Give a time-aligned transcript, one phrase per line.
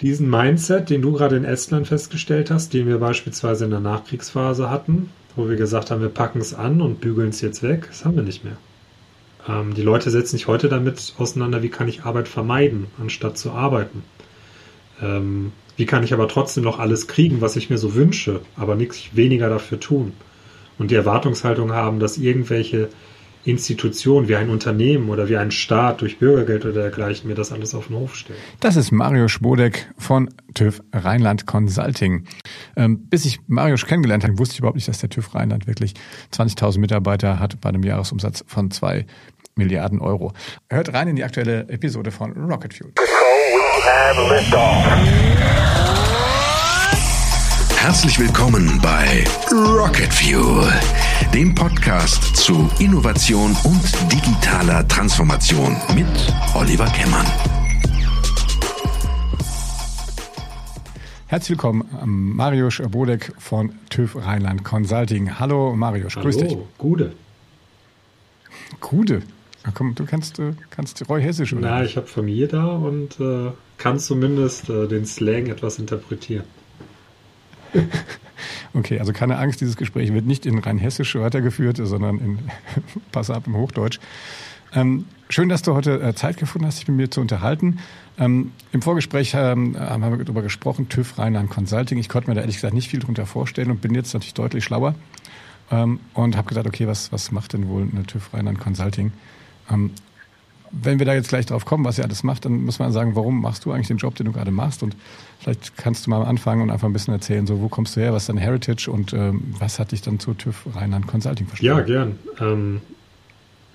[0.00, 4.70] diesen Mindset, den du gerade in Estland festgestellt hast, den wir beispielsweise in der Nachkriegsphase
[4.70, 8.04] hatten, wo wir gesagt haben, wir packen es an und bügeln es jetzt weg, das
[8.04, 8.56] haben wir nicht mehr.
[9.48, 13.50] Ähm, die Leute setzen sich heute damit auseinander, wie kann ich Arbeit vermeiden, anstatt zu
[13.52, 14.02] arbeiten.
[15.02, 18.74] Ähm, wie kann ich aber trotzdem noch alles kriegen, was ich mir so wünsche, aber
[18.74, 20.12] nichts weniger dafür tun.
[20.76, 22.88] Und die Erwartungshaltung haben, dass irgendwelche
[23.48, 27.74] Institution, wie ein Unternehmen oder wie ein Staat durch Bürgergeld oder dergleichen mir das alles
[27.74, 28.38] auf den Hof stellt.
[28.60, 32.24] Das ist Mario Schbodek von TÜV Rheinland Consulting.
[32.76, 35.94] Ähm, bis ich Mario kennengelernt habe, wusste ich überhaupt nicht, dass der TÜV Rheinland wirklich
[36.32, 39.06] 20.000 Mitarbeiter hat bei einem Jahresumsatz von zwei
[39.54, 40.32] Milliarden Euro.
[40.70, 42.92] Hört rein in die aktuelle Episode von Rocket Fuel.
[47.88, 50.70] Herzlich willkommen bei Rocket Fuel,
[51.32, 56.06] dem Podcast zu Innovation und digitaler Transformation mit
[56.54, 57.24] Oliver Kemmern.
[61.28, 65.38] Herzlich willkommen, Mariusz Bodek von TÜV Rheinland Consulting.
[65.38, 66.50] Hallo Mariusz, grüß dich.
[66.50, 67.12] Hallo, Gude.
[68.80, 69.22] Gude?
[69.64, 71.62] Na komm, du kannst, äh, kannst Roy Hessisch, oder?
[71.62, 76.44] Na, ich habe Familie da und äh, kann zumindest äh, den Slang etwas interpretieren.
[78.74, 82.38] Okay, also keine Angst, dieses Gespräch wird nicht in rein hessisch weitergeführt, sondern in
[83.12, 83.98] Passab im Hochdeutsch.
[84.74, 87.78] Ähm, schön, dass du heute äh, Zeit gefunden hast, dich mit mir zu unterhalten.
[88.18, 91.98] Ähm, Im Vorgespräch ähm, haben wir darüber gesprochen, TÜV Rheinland Consulting.
[91.98, 94.64] Ich konnte mir da ehrlich gesagt nicht viel darunter vorstellen und bin jetzt natürlich deutlich
[94.64, 94.94] schlauer
[95.70, 99.12] ähm, und habe gedacht, okay, was, was macht denn wohl eine TÜV Rheinland Consulting?
[100.70, 103.16] Wenn wir da jetzt gleich drauf kommen, was ihr alles macht, dann muss man sagen,
[103.16, 104.82] warum machst du eigentlich den Job, den du gerade machst?
[104.82, 104.96] Und
[105.40, 108.12] vielleicht kannst du mal anfangen und einfach ein bisschen erzählen, so wo kommst du her,
[108.12, 111.78] was ist dein Heritage und ähm, was hat dich dann zu TÜV Rheinland Consulting verschlagen?
[111.78, 112.18] Ja, gern.
[112.40, 112.80] Ähm,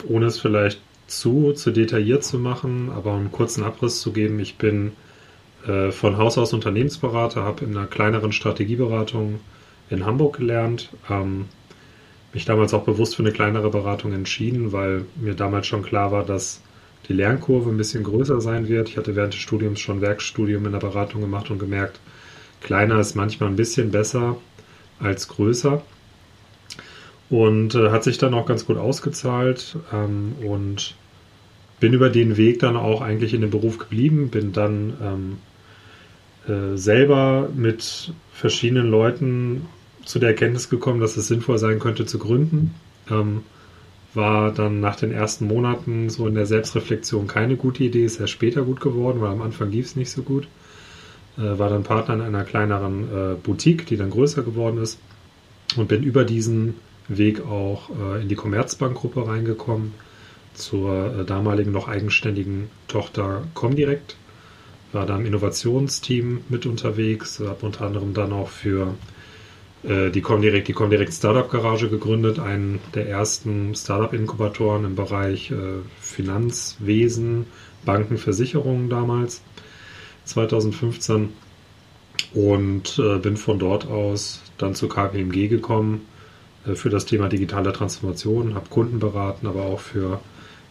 [0.08, 4.40] ohne es vielleicht zu, zu detailliert zu machen, aber einen kurzen Abriss zu geben.
[4.40, 4.94] Ich bin
[5.68, 9.40] äh, von Haus aus Unternehmensberater, habe in einer kleineren Strategieberatung
[9.90, 10.90] in Hamburg gelernt.
[11.10, 11.46] Ähm,
[12.34, 16.26] mich damals auch bewusst für eine kleinere Beratung entschieden, weil mir damals schon klar war,
[16.26, 16.62] dass
[17.08, 18.90] die Lernkurve ein bisschen größer sein wird.
[18.90, 22.00] Ich hatte während des Studiums schon Werkstudium in der Beratung gemacht und gemerkt,
[22.62, 24.38] kleiner ist manchmal ein bisschen besser
[25.00, 25.82] als größer.
[27.30, 30.96] Und äh, hat sich dann auch ganz gut ausgezahlt ähm, und
[31.80, 35.38] bin über den Weg dann auch eigentlich in dem Beruf geblieben, bin dann ähm,
[36.48, 39.66] äh, selber mit verschiedenen Leuten
[40.06, 42.76] zu der Erkenntnis gekommen, dass es sinnvoll sein könnte zu gründen.
[43.10, 43.44] Ähm,
[44.14, 48.34] war dann nach den ersten Monaten so in der Selbstreflexion keine gute Idee, ist erst
[48.34, 50.48] später gut geworden, weil am Anfang lief es nicht so gut.
[51.38, 55.00] Äh, war dann Partner in einer kleineren äh, Boutique, die dann größer geworden ist
[55.76, 56.76] und bin über diesen
[57.08, 59.94] Weg auch äh, in die Commerzbank-Gruppe reingekommen,
[60.54, 64.16] zur äh, damaligen noch eigenständigen Tochter Comdirect.
[64.92, 68.94] War da im Innovationsteam mit unterwegs, habe unter anderem dann auch für
[69.84, 75.56] äh, die Comdirect, die Comdirect Startup Garage gegründet, einen der ersten Startup-Inkubatoren im Bereich äh,
[76.00, 77.46] Finanzwesen,
[77.86, 79.42] Banken, Versicherungen damals,
[80.26, 81.30] 2015.
[82.34, 86.08] Und äh, bin von dort aus dann zu KPMG gekommen
[86.76, 90.22] für das Thema digitale Transformation, habe Kunden beraten, aber auch für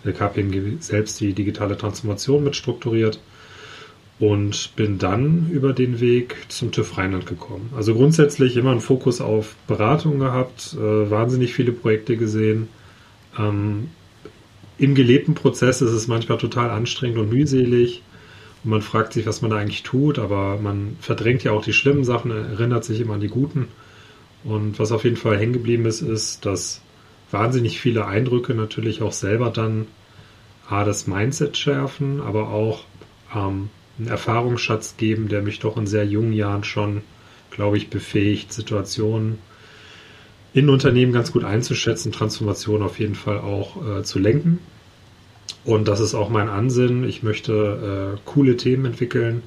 [0.05, 3.21] KPMG selbst die digitale Transformation mit strukturiert
[4.19, 7.71] und bin dann über den Weg zum TÜV Rheinland gekommen.
[7.77, 12.69] Also grundsätzlich immer einen Fokus auf Beratung gehabt, äh, wahnsinnig viele Projekte gesehen.
[13.39, 13.89] Ähm,
[14.79, 18.03] Im gelebten Prozess ist es manchmal total anstrengend und mühselig
[18.65, 21.73] und man fragt sich, was man da eigentlich tut, aber man verdrängt ja auch die
[21.73, 23.69] schlimmen Sachen, erinnert sich immer an die guten.
[24.45, 26.81] Und was auf jeden Fall hängen geblieben ist, ist, dass
[27.31, 29.87] wahnsinnig viele Eindrücke natürlich auch selber dann
[30.69, 32.85] A, das Mindset schärfen, aber auch
[33.35, 33.69] ähm,
[33.99, 37.03] einen Erfahrungsschatz geben, der mich doch in sehr jungen Jahren schon,
[37.51, 39.39] glaube ich, befähigt, Situationen
[40.55, 44.59] in Unternehmen ganz gut einzuschätzen, Transformation auf jeden Fall auch äh, zu lenken.
[45.65, 47.05] Und das ist auch mein Ansinn.
[47.05, 49.43] Ich möchte äh, coole Themen entwickeln,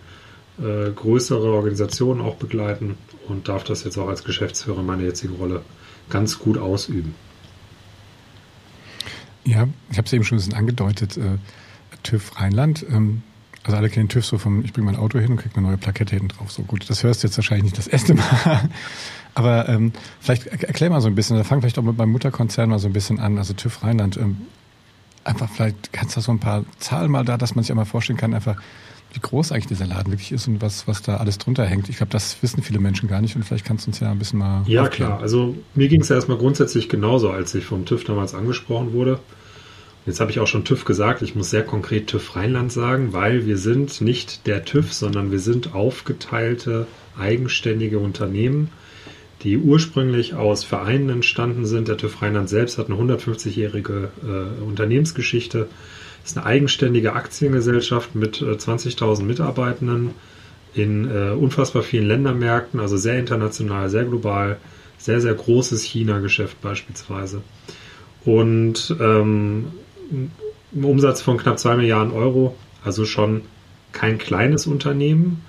[0.60, 2.98] äh, größere Organisationen auch begleiten
[3.28, 5.62] und darf das jetzt auch als Geschäftsführer meiner jetzigen Rolle
[6.10, 7.14] ganz gut ausüben.
[9.44, 11.18] Ja, ich habe es eben schon ein bisschen angedeutet.
[11.18, 11.38] Äh,
[12.04, 12.86] TÜV Rheinland.
[12.90, 13.22] Ähm
[13.66, 15.78] also alle kennen TÜV so vom, ich bringe mein Auto hin und kriege eine neue
[15.78, 16.52] Plakette hinten drauf.
[16.52, 18.70] So gut, das hörst du jetzt wahrscheinlich nicht das erste Mal.
[19.34, 22.78] Aber ähm, vielleicht erklär mal so ein bisschen, fang vielleicht auch mit meinem Mutterkonzern mal
[22.78, 24.18] so ein bisschen an, also TÜV Rheinland.
[24.18, 24.38] Ähm,
[25.24, 28.18] einfach vielleicht kannst du so ein paar Zahlen mal da, dass man sich einmal vorstellen
[28.18, 28.62] kann, einfach
[29.14, 31.90] wie groß eigentlich dieser Laden wirklich ist und was, was da alles drunter hängt.
[31.90, 34.20] Ich glaube, das wissen viele Menschen gar nicht und vielleicht kannst du uns ja ein
[34.20, 34.64] bisschen mal.
[34.68, 35.14] Ja, aufklären.
[35.14, 35.22] klar.
[35.22, 39.20] Also mir ging es ja erstmal grundsätzlich genauso, als ich vom TÜV damals angesprochen wurde
[40.06, 43.48] Jetzt habe ich auch schon TÜV gesagt, ich muss sehr konkret TÜV Rheinland sagen, weil
[43.48, 46.86] wir sind nicht der TÜV, sondern wir sind aufgeteilte,
[47.18, 48.70] eigenständige Unternehmen,
[49.42, 51.88] die ursprünglich aus Vereinen entstanden sind.
[51.88, 55.70] Der TÜV Rheinland selbst hat eine 150-jährige äh, Unternehmensgeschichte,
[56.24, 60.12] ist eine eigenständige Aktiengesellschaft mit äh, 20.000 Mitarbeitenden
[60.76, 64.58] in äh, unfassbar vielen Ländermärkten, also sehr international, sehr global,
[65.00, 67.42] sehr, sehr großes China-Geschäft beispielsweise.
[68.24, 69.68] Und ähm,
[70.12, 70.32] einen
[70.84, 73.42] Umsatz von knapp 2 Milliarden Euro, also schon
[73.92, 75.44] kein kleines Unternehmen.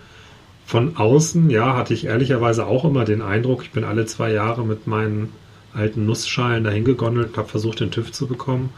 [0.64, 4.64] Von außen, ja, hatte ich ehrlicherweise auch immer den Eindruck, ich bin alle zwei Jahre
[4.64, 5.32] mit meinen
[5.72, 8.70] alten Nussschalen dahin gegondelt, habe versucht, den TÜV zu bekommen.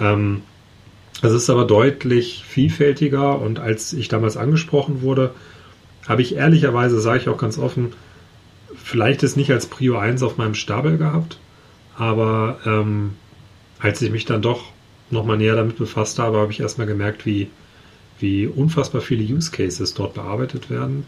[0.00, 0.42] Ähm,
[1.22, 5.34] es ist aber deutlich vielfältiger und als ich damals angesprochen wurde,
[6.08, 7.92] habe ich ehrlicherweise, sage ich auch ganz offen,
[8.74, 11.38] vielleicht es nicht als Prio 1 auf meinem Stapel gehabt,
[11.96, 13.12] aber ähm,
[13.78, 14.64] als ich mich dann doch
[15.12, 17.48] nochmal näher damit befasst habe, habe ich erstmal gemerkt, wie,
[18.18, 21.06] wie unfassbar viele Use Cases dort bearbeitet werden.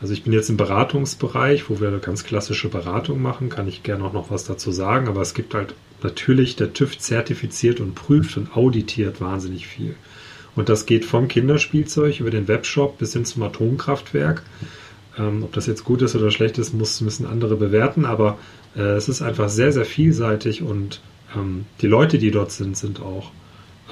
[0.00, 3.82] Also ich bin jetzt im Beratungsbereich, wo wir eine ganz klassische Beratung machen, kann ich
[3.82, 7.94] gerne auch noch was dazu sagen, aber es gibt halt natürlich, der TÜV zertifiziert und
[7.94, 9.94] prüft und auditiert wahnsinnig viel.
[10.56, 14.42] Und das geht vom Kinderspielzeug über den Webshop bis hin zum Atomkraftwerk.
[15.18, 18.38] Ähm, ob das jetzt gut ist oder schlecht ist, muss, müssen andere bewerten, aber
[18.76, 21.00] äh, es ist einfach sehr, sehr vielseitig und
[21.34, 23.30] ähm, die Leute, die dort sind, sind auch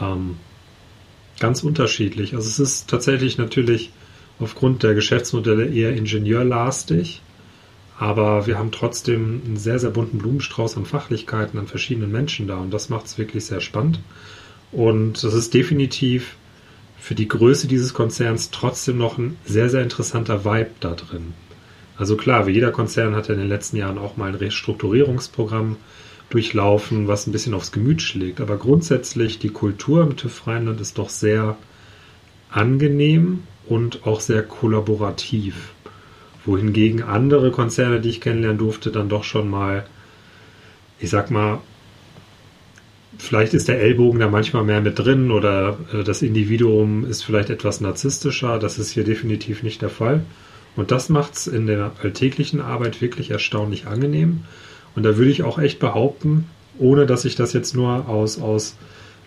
[0.00, 0.37] ähm,
[1.41, 2.35] ganz unterschiedlich.
[2.35, 3.91] Also es ist tatsächlich natürlich
[4.39, 7.23] aufgrund der Geschäftsmodelle eher ingenieurlastig,
[7.99, 12.59] aber wir haben trotzdem einen sehr, sehr bunten Blumenstrauß an Fachlichkeiten, an verschiedenen Menschen da
[12.59, 14.00] und das macht es wirklich sehr spannend.
[14.73, 16.37] Und es ist definitiv
[16.99, 21.35] für die Größe dieses Konzerns trotzdem noch ein sehr, sehr interessanter Vibe da drin.
[21.99, 25.77] Also klar, wie jeder Konzern hat ja in den letzten Jahren auch mal ein Restrukturierungsprogramm
[26.32, 28.40] durchlaufen, was ein bisschen aufs Gemüt schlägt.
[28.40, 31.56] Aber grundsätzlich die Kultur im TÜV Rheinland ist doch sehr
[32.50, 35.73] angenehm und auch sehr kollaborativ.
[36.44, 39.87] Wohingegen andere Konzerne, die ich kennenlernen durfte, dann doch schon mal,
[40.99, 41.61] ich sag mal,
[43.19, 47.50] vielleicht ist der Ellbogen da manchmal mehr mit drin oder äh, das Individuum ist vielleicht
[47.50, 48.58] etwas narzisstischer.
[48.58, 50.25] Das ist hier definitiv nicht der Fall.
[50.75, 54.44] Und das macht es in der alltäglichen Arbeit wirklich erstaunlich angenehm.
[54.94, 56.49] Und da würde ich auch echt behaupten,
[56.79, 58.77] ohne dass ich das jetzt nur aus, aus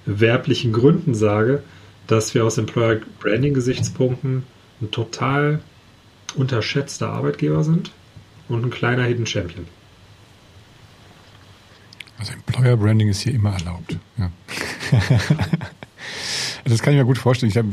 [0.06, 1.64] werblichen Gründen sage,
[2.08, 4.44] dass wir aus Employer Branding Gesichtspunkten
[4.82, 5.62] ein total
[6.36, 7.92] unterschätzter Arbeitgeber sind
[8.50, 9.66] und ein kleiner Hidden Champion.
[12.18, 13.98] Also Employer Branding ist hier immer erlaubt.
[14.18, 14.32] Ja.
[16.64, 17.50] das kann ich mir gut vorstellen.
[17.52, 17.66] Ich, hab,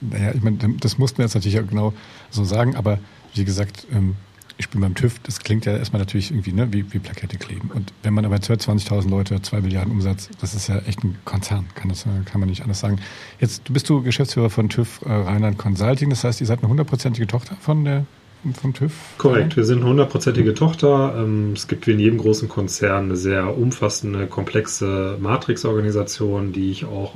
[0.00, 1.92] naja, ich meine, das mussten wir jetzt natürlich auch genau
[2.30, 2.98] so sagen, aber
[3.34, 4.16] wie gesagt, ähm,
[4.56, 7.70] ich bin beim TÜV, das klingt ja erstmal natürlich irgendwie ne, wie, wie Plakette kleben.
[7.74, 11.16] Und wenn man aber hört, 20.000 Leute, 2 Milliarden Umsatz, das ist ja echt ein
[11.24, 12.98] Konzern, kann, das, kann man nicht anders sagen.
[13.40, 17.26] Jetzt bist du Geschäftsführer von TÜV äh, Rheinland Consulting, das heißt, ihr seid eine hundertprozentige
[17.26, 18.06] Tochter von der
[18.52, 18.92] vom TÜV?
[19.16, 21.14] Korrekt, wir sind eine hundertprozentige Tochter.
[21.16, 26.84] Ähm, es gibt wie in jedem großen Konzern eine sehr umfassende, komplexe Matrix-Organisation, die ich
[26.84, 27.14] auch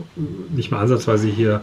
[0.49, 1.61] nicht mal ansatzweise hier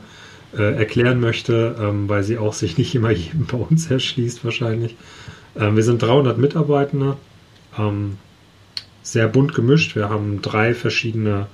[0.55, 4.95] äh, erklären möchte, ähm, weil sie auch sich nicht immer jedem bei uns erschließt wahrscheinlich.
[5.57, 7.17] Ähm, wir sind 300 Mitarbeitende,
[9.03, 9.97] sehr bunt gemischt.
[9.97, 11.47] Wir haben drei verschiedene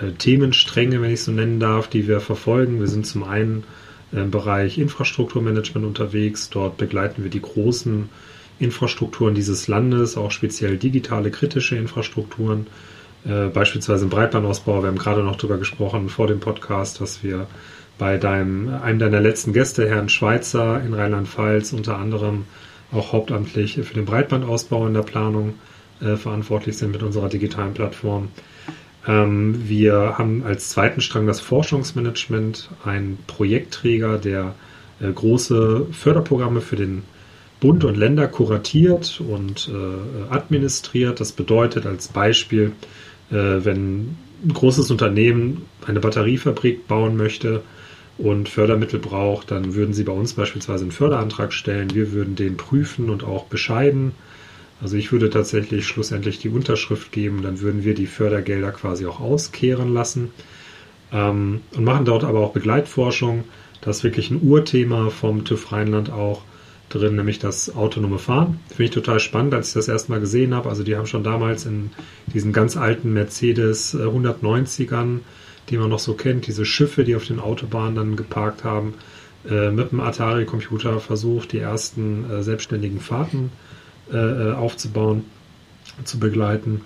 [0.00, 2.78] äh, Themenstränge, wenn ich so nennen darf, die wir verfolgen.
[2.78, 3.64] Wir sind zum einen
[4.12, 6.50] im Bereich Infrastrukturmanagement unterwegs.
[6.50, 8.08] Dort begleiten wir die großen
[8.58, 12.66] Infrastrukturen dieses Landes, auch speziell digitale kritische Infrastrukturen,
[13.26, 14.82] äh, beispielsweise im Breitbandausbau.
[14.82, 17.46] Wir haben gerade noch darüber gesprochen vor dem Podcast, dass wir
[17.98, 22.44] bei deinem, einem deiner letzten Gäste, Herrn Schweizer in Rheinland-Pfalz, unter anderem
[22.92, 25.54] auch hauptamtlich für den Breitbandausbau in der Planung
[26.00, 28.28] äh, verantwortlich sind mit unserer digitalen Plattform.
[29.06, 34.54] Ähm, wir haben als zweiten Strang das Forschungsmanagement, ein Projektträger, der
[35.00, 37.02] äh, große Förderprogramme für den
[37.60, 41.20] Bund und Länder kuratiert und äh, administriert.
[41.20, 42.72] Das bedeutet als Beispiel,
[43.30, 47.62] äh, wenn ein großes Unternehmen eine Batteriefabrik bauen möchte
[48.18, 51.94] und Fördermittel braucht, dann würden sie bei uns beispielsweise einen Förderantrag stellen.
[51.94, 54.12] Wir würden den prüfen und auch bescheiden
[54.80, 59.20] also ich würde tatsächlich schlussendlich die Unterschrift geben, dann würden wir die Fördergelder quasi auch
[59.20, 60.32] auskehren lassen
[61.12, 63.44] ähm, und machen dort aber auch Begleitforschung.
[63.80, 66.42] Das ist wirklich ein Urthema vom TÜV Rheinland auch
[66.90, 68.60] drin, nämlich das autonome Fahren.
[68.68, 70.68] Finde ich total spannend, als ich das erstmal gesehen habe.
[70.68, 71.90] Also die haben schon damals in
[72.26, 75.20] diesen ganz alten Mercedes 190ern, äh,
[75.68, 78.94] die man noch so kennt, diese Schiffe, die auf den Autobahnen dann geparkt haben,
[79.48, 83.50] äh, mit dem Atari-Computer versucht, die ersten äh, selbstständigen Fahrten
[84.12, 85.24] äh, äh, aufzubauen,
[86.04, 86.82] zu begleiten.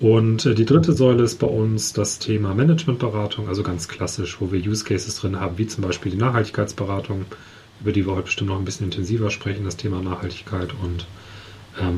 [0.00, 4.50] Und äh, die dritte Säule ist bei uns das Thema Managementberatung, also ganz klassisch, wo
[4.50, 7.24] wir Use Cases drin haben, wie zum Beispiel die Nachhaltigkeitsberatung,
[7.80, 11.06] über die wir heute bestimmt noch ein bisschen intensiver sprechen, das Thema Nachhaltigkeit und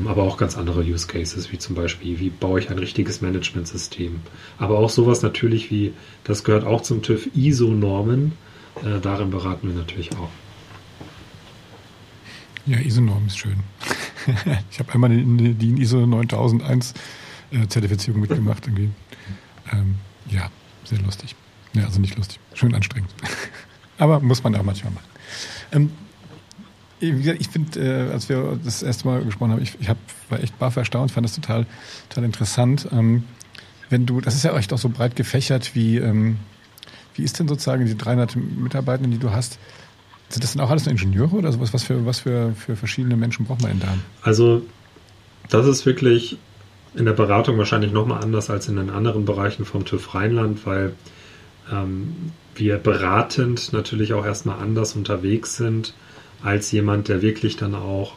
[0.07, 4.21] aber auch ganz andere Use Cases, wie zum Beispiel, wie baue ich ein richtiges Managementsystem.
[4.57, 8.33] Aber auch sowas natürlich wie, das gehört auch zum TÜV ISO-Normen,
[8.83, 10.29] äh, darin beraten wir natürlich auch.
[12.65, 13.57] Ja, ISO-Norm ist schön.
[14.71, 16.93] ich habe einmal die, die ISO 9001
[17.51, 18.65] äh, Zertifizierung mitgemacht.
[18.65, 18.89] Irgendwie.
[19.71, 19.95] Ähm,
[20.29, 20.49] ja,
[20.83, 21.35] sehr lustig.
[21.73, 23.13] Ja, also nicht lustig, schön anstrengend.
[23.97, 25.07] Aber muss man auch manchmal machen.
[25.71, 25.91] Ähm,
[26.99, 29.97] ich finde, äh, als wir das erste Mal gesprochen haben, ich, ich hab,
[30.29, 31.65] war echt baff erstaunt, fand das total,
[32.09, 32.87] total interessant.
[32.91, 33.23] Ähm,
[33.89, 36.37] wenn du, das ist ja echt auch so breit gefächert, wie, ähm,
[37.13, 39.59] wie ist denn sozusagen die 300 Mitarbeitenden, die du hast,
[40.29, 41.73] sind das denn auch alles nur Ingenieure oder sowas?
[41.73, 43.93] Was für, was für, für verschiedene Menschen braucht man denn da?
[44.23, 44.63] Also,
[45.49, 46.37] das ist wirklich
[46.95, 50.93] in der Beratung wahrscheinlich nochmal anders als in den anderen Bereichen vom TÜV Rheinland, weil
[51.71, 55.93] ähm, wir beratend natürlich auch erstmal anders unterwegs sind
[56.43, 58.15] als jemand, der wirklich dann auch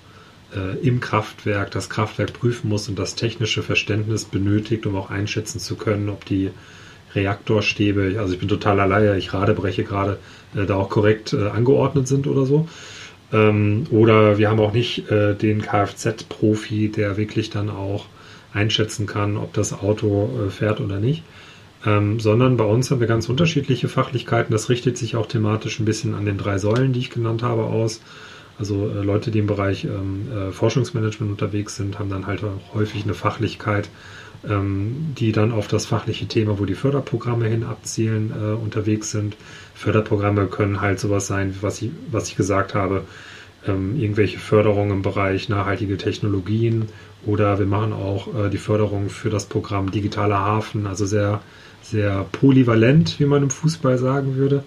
[0.55, 5.61] äh, im Kraftwerk das Kraftwerk prüfen muss und das technische Verständnis benötigt, um auch einschätzen
[5.61, 6.51] zu können, ob die
[7.15, 10.19] Reaktorstäbe, also ich bin totaler Laie, ich radebreche gerade,
[10.55, 12.69] äh, da auch korrekt äh, angeordnet sind oder so.
[13.33, 18.07] Ähm, oder wir haben auch nicht äh, den Kfz-Profi, der wirklich dann auch
[18.53, 21.23] einschätzen kann, ob das Auto äh, fährt oder nicht.
[21.87, 24.53] Ähm, sondern bei uns haben wir ganz unterschiedliche Fachlichkeiten.
[24.53, 27.65] Das richtet sich auch thematisch ein bisschen an den drei Säulen, die ich genannt habe,
[27.65, 28.01] aus.
[28.59, 32.75] Also äh, Leute, die im Bereich ähm, äh, Forschungsmanagement unterwegs sind, haben dann halt auch
[32.75, 33.89] häufig eine Fachlichkeit,
[34.49, 39.37] ähm, die dann auf das fachliche Thema, wo die Förderprogramme hin abzielen, äh, unterwegs sind.
[39.75, 43.05] Förderprogramme können halt sowas sein, was ich, was ich gesagt habe,
[43.67, 46.89] ähm, irgendwelche Förderungen im Bereich nachhaltige Technologien
[47.27, 51.41] oder wir machen auch äh, die Förderung für das Programm Digitaler Hafen, also sehr,
[51.91, 54.65] sehr polyvalent, wie man im Fußball sagen würde.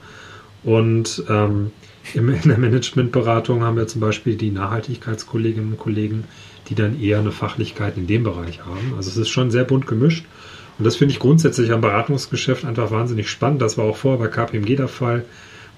[0.63, 1.71] Und ähm,
[2.13, 6.25] in der Managementberatung haben wir zum Beispiel die Nachhaltigkeitskolleginnen und Kollegen,
[6.69, 8.93] die dann eher eine Fachlichkeit in dem Bereich haben.
[8.95, 10.25] Also es ist schon sehr bunt gemischt.
[10.77, 13.61] Und das finde ich grundsätzlich am Beratungsgeschäft einfach wahnsinnig spannend.
[13.61, 15.25] Das war auch vorher bei KPMG der Fall.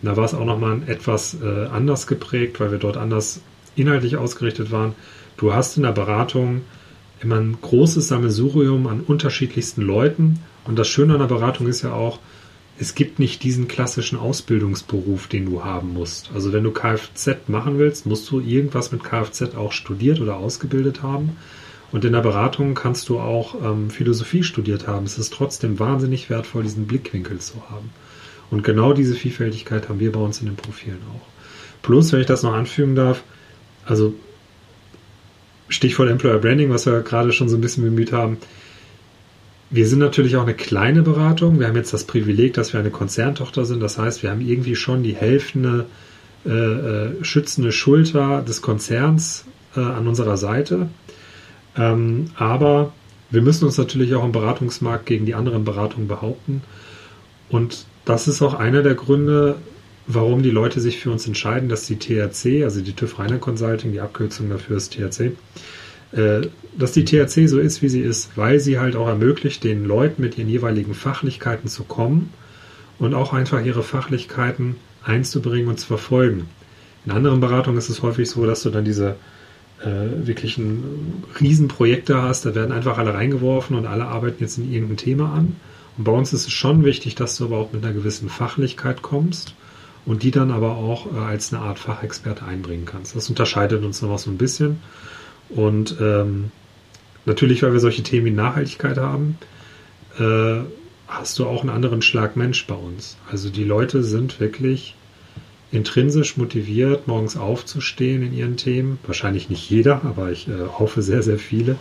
[0.02, 3.42] Und da war es auch nochmal etwas äh, anders geprägt, weil wir dort anders
[3.76, 4.94] inhaltlich ausgerichtet waren.
[5.38, 6.62] Du hast in der Beratung
[7.24, 10.40] immer ein großes Sammelsurium an unterschiedlichsten Leuten.
[10.66, 12.20] Und das Schöne an der Beratung ist ja auch,
[12.80, 16.32] es gibt nicht diesen klassischen Ausbildungsberuf, den du haben musst.
[16.34, 21.04] Also wenn du Kfz machen willst, musst du irgendwas mit Kfz auch studiert oder ausgebildet
[21.04, 21.38] haben.
[21.92, 25.06] Und in der Beratung kannst du auch ähm, Philosophie studiert haben.
[25.06, 27.92] Es ist trotzdem wahnsinnig wertvoll, diesen Blickwinkel zu haben.
[28.50, 31.28] Und genau diese Vielfältigkeit haben wir bei uns in den Profilen auch.
[31.84, 33.24] Plus, wenn ich das noch anfügen darf,
[33.86, 34.16] also
[35.74, 38.38] Stichwort Employer Branding, was wir gerade schon so ein bisschen bemüht haben.
[39.70, 41.60] Wir sind natürlich auch eine kleine Beratung.
[41.60, 43.82] Wir haben jetzt das Privileg, dass wir eine Konzerntochter sind.
[43.82, 45.88] Das heißt, wir haben irgendwie schon die helfende,
[46.46, 50.90] äh, äh, schützende Schulter des Konzerns äh, an unserer Seite.
[51.76, 52.94] Ähm, aber
[53.32, 56.62] wir müssen uns natürlich auch im Beratungsmarkt gegen die anderen Beratungen behaupten.
[57.50, 59.56] Und das ist auch einer der Gründe,
[60.08, 63.92] warum die Leute sich für uns entscheiden, dass die THC, also die TÜV Reiner Consulting,
[63.92, 65.32] die Abkürzung dafür ist THC,
[66.12, 69.86] äh, dass die THC so ist, wie sie ist, weil sie halt auch ermöglicht, den
[69.86, 72.32] Leuten mit ihren jeweiligen Fachlichkeiten zu kommen
[73.00, 76.50] und auch einfach ihre Fachlichkeiten einzubringen und zu verfolgen.
[77.06, 79.16] In anderen Beratungen ist es häufig so, dass du dann diese
[79.82, 84.98] äh, wirklichen Riesenprojekte hast, da werden einfach alle reingeworfen und alle arbeiten jetzt in irgendein
[84.98, 85.56] Thema an.
[85.98, 89.02] Und bei uns ist es schon wichtig, dass du aber auch mit einer gewissen Fachlichkeit
[89.02, 89.54] kommst
[90.06, 93.16] und die dann aber auch äh, als eine Art Fachexperte einbringen kannst.
[93.16, 94.82] Das unterscheidet uns noch so ein bisschen.
[95.50, 96.52] Und ähm,
[97.26, 99.38] natürlich, weil wir solche Themen wie Nachhaltigkeit haben,
[100.20, 100.62] äh,
[101.08, 103.18] hast du auch einen anderen Schlag Mensch bei uns.
[103.32, 104.96] Also die Leute sind wirklich
[105.72, 109.00] intrinsisch motiviert, morgens aufzustehen in ihren Themen.
[109.06, 111.78] Wahrscheinlich nicht jeder, aber ich äh, hoffe sehr, sehr viele.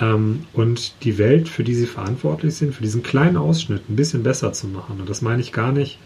[0.00, 4.22] Ähm, und die Welt, für die sie verantwortlich sind, für diesen kleinen Ausschnitt ein bisschen
[4.22, 5.00] besser zu machen.
[5.00, 5.98] Und das meine ich gar nicht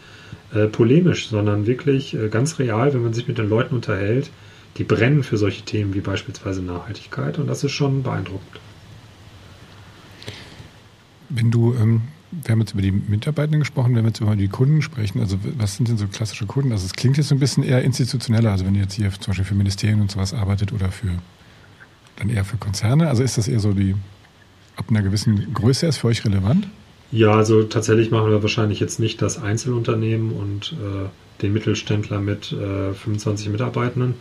[0.54, 4.30] äh, polemisch, sondern wirklich äh, ganz real, wenn man sich mit den Leuten unterhält,
[4.76, 8.60] die brennen für solche Themen wie beispielsweise Nachhaltigkeit und das ist schon beeindruckend.
[11.28, 14.48] Wenn du, ähm, wir haben jetzt über die Mitarbeitenden gesprochen, wenn wir jetzt über die
[14.48, 16.72] Kunden sprechen, also was sind denn so klassische Kunden?
[16.72, 19.32] Also es klingt jetzt so ein bisschen eher institutioneller, also wenn ihr jetzt hier zum
[19.32, 21.18] Beispiel für Ministerien und sowas arbeitet oder für
[22.16, 23.94] dann eher für Konzerne, also ist das eher so die
[24.76, 26.68] ab einer gewissen Größe ist für euch relevant?
[27.12, 32.52] Ja, also tatsächlich machen wir wahrscheinlich jetzt nicht das Einzelunternehmen und äh, den Mittelständler mit
[32.52, 34.14] äh, 25 Mitarbeitenden.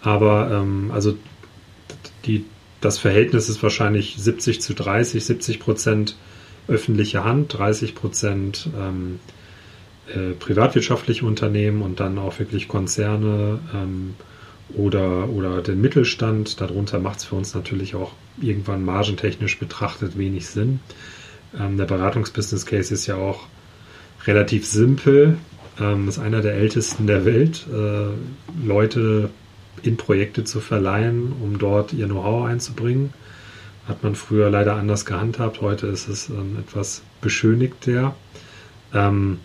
[0.00, 1.14] Aber ähm, also
[2.24, 2.44] die
[2.80, 6.16] das Verhältnis ist wahrscheinlich 70 zu 30, 70 Prozent
[6.66, 9.20] öffentliche Hand, 30 Prozent ähm,
[10.08, 14.14] äh, privatwirtschaftliche Unternehmen und dann auch wirklich Konzerne ähm,
[14.74, 16.60] oder, oder den Mittelstand.
[16.60, 20.80] Darunter macht es für uns natürlich auch irgendwann margentechnisch betrachtet wenig Sinn.
[21.58, 23.46] Ähm, der Beratungsbusiness Case ist ja auch
[24.26, 25.36] relativ simpel.
[25.80, 29.30] Ähm, ist einer der ältesten der Welt, äh, Leute
[29.82, 33.12] in Projekte zu verleihen, um dort ihr Know-how einzubringen.
[33.88, 35.60] Hat man früher leider anders gehandhabt.
[35.60, 38.14] Heute ist es ähm, etwas beschönigter.
[38.94, 39.38] Ähm,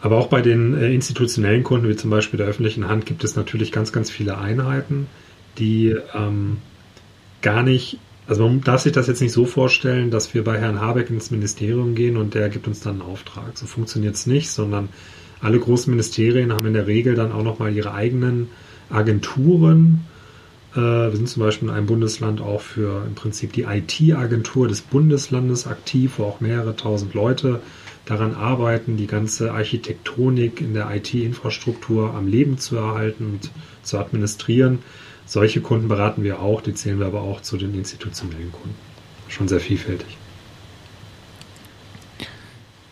[0.00, 3.36] aber auch bei den äh, institutionellen Kunden, wie zum Beispiel der öffentlichen Hand, gibt es
[3.36, 5.06] natürlich ganz, ganz viele Einheiten,
[5.58, 6.58] die ähm,
[7.40, 10.80] gar nicht, also man darf sich das jetzt nicht so vorstellen, dass wir bei Herrn
[10.80, 13.58] Habeck ins Ministerium gehen und der gibt uns dann einen Auftrag.
[13.58, 14.88] So funktioniert es nicht, sondern
[15.40, 18.48] alle großen Ministerien haben in der Regel dann auch nochmal ihre eigenen
[18.90, 20.06] Agenturen.
[20.74, 24.82] Äh, wir sind zum Beispiel in einem Bundesland auch für im Prinzip die IT-Agentur des
[24.82, 27.60] Bundeslandes aktiv, wo auch mehrere tausend Leute
[28.04, 33.50] daran arbeiten, die ganze Architektonik in der IT-Infrastruktur am Leben zu erhalten und
[33.82, 34.78] zu administrieren.
[35.26, 38.76] Solche Kunden beraten wir auch, die zählen wir aber auch zu den institutionellen Kunden.
[39.28, 40.18] Schon sehr vielfältig.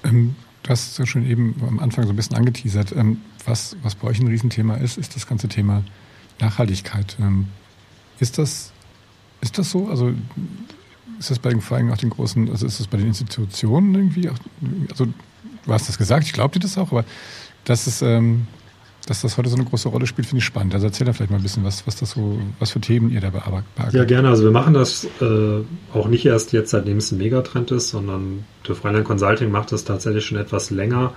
[0.05, 2.93] Ähm, du hast ja schon eben am Anfang so ein bisschen angeteasert.
[2.93, 5.85] Ähm, was, was bei euch ein Riesenthema ist, ist das ganze Thema
[6.41, 7.17] Nachhaltigkeit.
[7.21, 7.49] Ähm,
[8.19, 8.73] ist das,
[9.41, 9.89] ist das so?
[9.89, 10.15] Also
[11.19, 13.95] ist das bei den, vor allem auch den großen, also ist das bei den Institutionen
[13.95, 14.39] irgendwie auch,
[14.91, 17.05] also du hast das gesagt, ich glaube dir das auch, aber
[17.65, 18.03] das ist,
[19.11, 20.73] dass das heute so eine große Rolle spielt, finde ich spannend.
[20.73, 23.21] Also erzähl da vielleicht mal ein bisschen, was, was das so, was für Themen ihr
[23.21, 23.67] da bearbeitet.
[23.93, 24.29] Ja, gerne.
[24.29, 28.45] Also wir machen das äh, auch nicht erst jetzt, seitdem es ein Megatrend ist, sondern
[28.69, 31.13] der Freiland Consulting macht das tatsächlich schon etwas länger,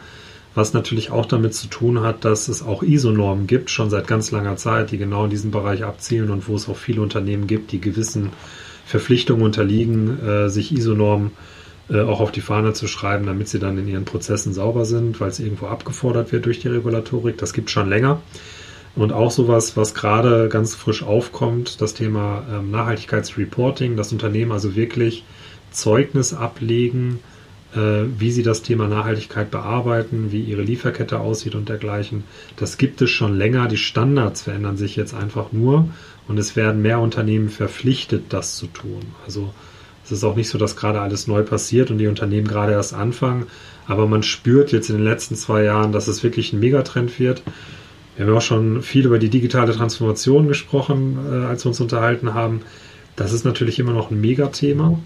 [0.56, 4.32] was natürlich auch damit zu tun hat, dass es auch ISO-Normen gibt, schon seit ganz
[4.32, 7.72] langer Zeit, die genau in diesem Bereich abzielen und wo es auch viele Unternehmen gibt,
[7.72, 8.32] die gewissen
[8.88, 13.78] Verpflichtungen unterliegen, äh, sich ISO-Normen äh, auch auf die Fahne zu schreiben, damit sie dann
[13.78, 17.38] in ihren Prozessen sauber sind, weil es irgendwo abgefordert wird durch die Regulatorik.
[17.38, 18.22] Das gibt schon länger.
[18.96, 24.76] Und auch sowas, was gerade ganz frisch aufkommt, das Thema ähm, Nachhaltigkeitsreporting, das Unternehmen also
[24.76, 25.24] wirklich
[25.72, 27.20] Zeugnis ablegen,
[27.76, 32.24] äh, wie sie das Thema Nachhaltigkeit bearbeiten, wie ihre Lieferkette aussieht und dergleichen.
[32.56, 33.68] Das gibt es schon länger.
[33.68, 35.90] Die Standards verändern sich jetzt einfach nur
[36.28, 39.02] und es werden mehr Unternehmen verpflichtet, das zu tun.
[39.26, 39.52] Also
[40.06, 42.94] es ist auch nicht so, dass gerade alles neu passiert und die Unternehmen gerade erst
[42.94, 43.48] anfangen.
[43.88, 47.44] Aber man spürt jetzt in den letzten zwei Jahren, dass es wirklich ein Megatrend wird.
[48.16, 52.34] Wir haben auch schon viel über die digitale Transformation gesprochen, äh, als wir uns unterhalten
[52.34, 52.62] haben.
[53.16, 55.00] Das ist natürlich immer noch ein Megathema.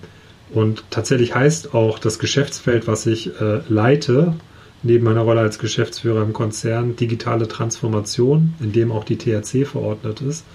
[0.51, 4.35] Und tatsächlich heißt auch das Geschäftsfeld, was ich äh, leite,
[4.83, 10.21] neben meiner Rolle als Geschäftsführer im Konzern, digitale Transformation, in dem auch die THC verordnet
[10.21, 10.45] ist.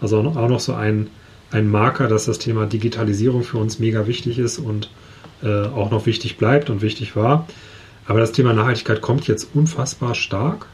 [0.00, 1.08] Also auch noch so ein,
[1.54, 4.90] ein Marker, dass das Thema Digitalisierung für uns mega wichtig ist und
[5.42, 7.46] äh, auch noch wichtig bleibt und wichtig war.
[8.06, 10.66] Aber das Thema Nachhaltigkeit kommt jetzt unfassbar stark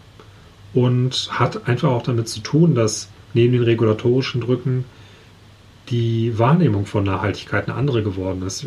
[0.72, 4.84] und hat einfach auch damit zu tun, dass neben den regulatorischen Drücken
[5.90, 8.66] die Wahrnehmung von Nachhaltigkeit eine andere geworden ist.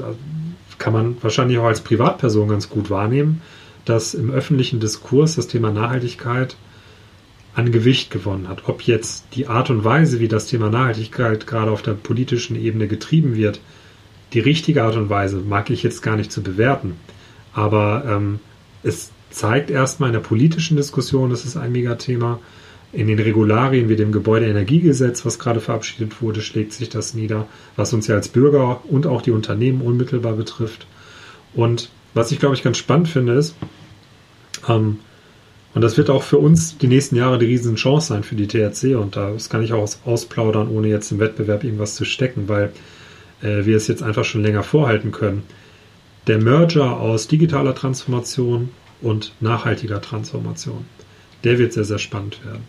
[0.78, 3.42] Kann man wahrscheinlich auch als Privatperson ganz gut wahrnehmen,
[3.86, 6.56] dass im öffentlichen Diskurs das Thema Nachhaltigkeit
[7.56, 8.68] an Gewicht gewonnen hat.
[8.68, 12.88] Ob jetzt die Art und Weise, wie das Thema Nachhaltigkeit gerade auf der politischen Ebene
[12.88, 13.60] getrieben wird,
[14.34, 16.96] die richtige Art und Weise, mag ich jetzt gar nicht zu bewerten.
[17.54, 18.40] Aber ähm,
[18.82, 22.40] es zeigt erstmal in der politischen Diskussion, das ist ein Megathema.
[22.92, 27.92] In den Regularien wie dem Gebäudeenergiegesetz, was gerade verabschiedet wurde, schlägt sich das nieder, was
[27.92, 30.86] uns ja als Bürger und auch die Unternehmen unmittelbar betrifft.
[31.56, 33.56] Und was ich, glaube ich, ganz spannend finde, ist,
[34.68, 35.00] ähm,
[35.74, 38.48] und das wird auch für uns die nächsten Jahre die riesen Chance sein für die
[38.48, 38.96] THC.
[38.96, 42.72] Und das kann ich auch ausplaudern, ohne jetzt im Wettbewerb irgendwas zu stecken, weil
[43.42, 45.44] äh, wir es jetzt einfach schon länger vorhalten können.
[46.28, 48.70] Der Merger aus digitaler Transformation
[49.02, 50.86] und nachhaltiger Transformation,
[51.44, 52.64] der wird sehr, sehr spannend werden.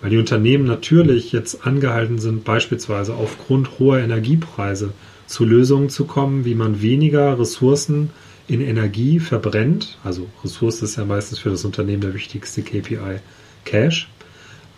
[0.00, 4.92] Weil die Unternehmen natürlich jetzt angehalten sind, beispielsweise aufgrund hoher Energiepreise
[5.26, 8.10] zu Lösungen zu kommen, wie man weniger Ressourcen
[8.48, 13.18] in Energie verbrennt, also Ressource ist ja meistens für das Unternehmen der wichtigste KPI,
[13.64, 14.08] Cash,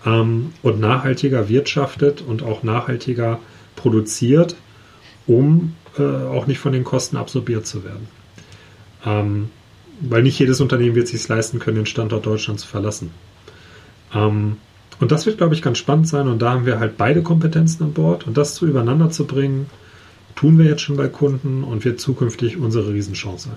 [0.07, 3.41] ähm, und nachhaltiger wirtschaftet und auch nachhaltiger
[3.77, 4.57] produziert,
[5.27, 8.09] um äh, auch nicht von den Kosten absorbiert zu werden.
[9.05, 9.51] Ähm,
[10.01, 13.11] weil nicht jedes Unternehmen wird sich leisten können, den Standort Deutschland zu verlassen.
[14.15, 14.57] Ähm,
[15.01, 16.29] und das wird, glaube ich, ganz spannend sein.
[16.29, 18.27] Und da haben wir halt beide Kompetenzen an Bord.
[18.27, 19.67] Und das zu übereinander zu bringen,
[20.39, 23.51] tun wir jetzt schon bei Kunden und wird zukünftig unsere Riesenchance.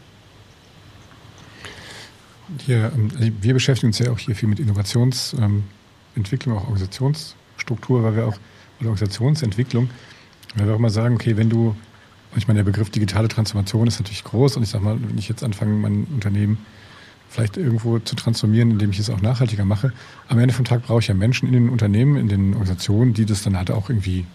[2.65, 8.01] Hier, ähm, also wir beschäftigen uns ja auch hier viel mit Innovationsentwicklung, ähm, auch Organisationsstruktur,
[8.01, 8.37] weil wir auch
[8.79, 9.91] oder Organisationsentwicklung,
[10.55, 11.75] weil wir auch mal sagen, okay, wenn du,
[12.35, 15.29] ich meine, der Begriff digitale Transformation ist natürlich groß und ich sage mal, wenn ich
[15.29, 16.65] jetzt anfange, mein Unternehmen
[17.29, 19.93] vielleicht irgendwo zu transformieren, indem ich es auch nachhaltiger mache.
[20.29, 23.27] Am Ende vom Tag brauche ich ja Menschen in den Unternehmen, in den Organisationen, die
[23.27, 24.25] das dann halt auch irgendwie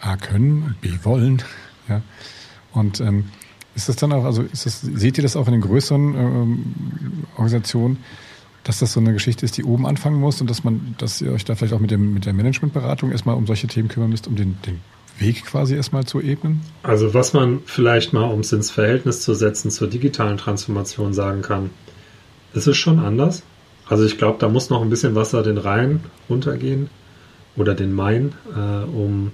[0.00, 1.42] A können B wollen.
[1.90, 2.02] Ja.
[2.72, 3.24] Und ähm,
[3.74, 6.74] ist das dann auch, also ist das, seht ihr das auch in den größeren ähm,
[7.34, 7.98] Organisationen,
[8.64, 11.32] dass das so eine Geschichte ist, die oben anfangen muss und dass man, dass ihr
[11.32, 14.26] euch da vielleicht auch mit dem mit der Managementberatung erstmal um solche Themen kümmern müsst,
[14.26, 14.80] um den, den
[15.18, 16.60] Weg quasi erstmal zu ebnen?
[16.82, 21.42] Also was man vielleicht mal, um es ins Verhältnis zu setzen zur digitalen Transformation sagen
[21.42, 21.70] kann,
[22.54, 23.42] ist es schon anders.
[23.86, 26.88] Also ich glaube, da muss noch ein bisschen Wasser den Rhein runtergehen
[27.56, 29.32] oder den Main, äh, um,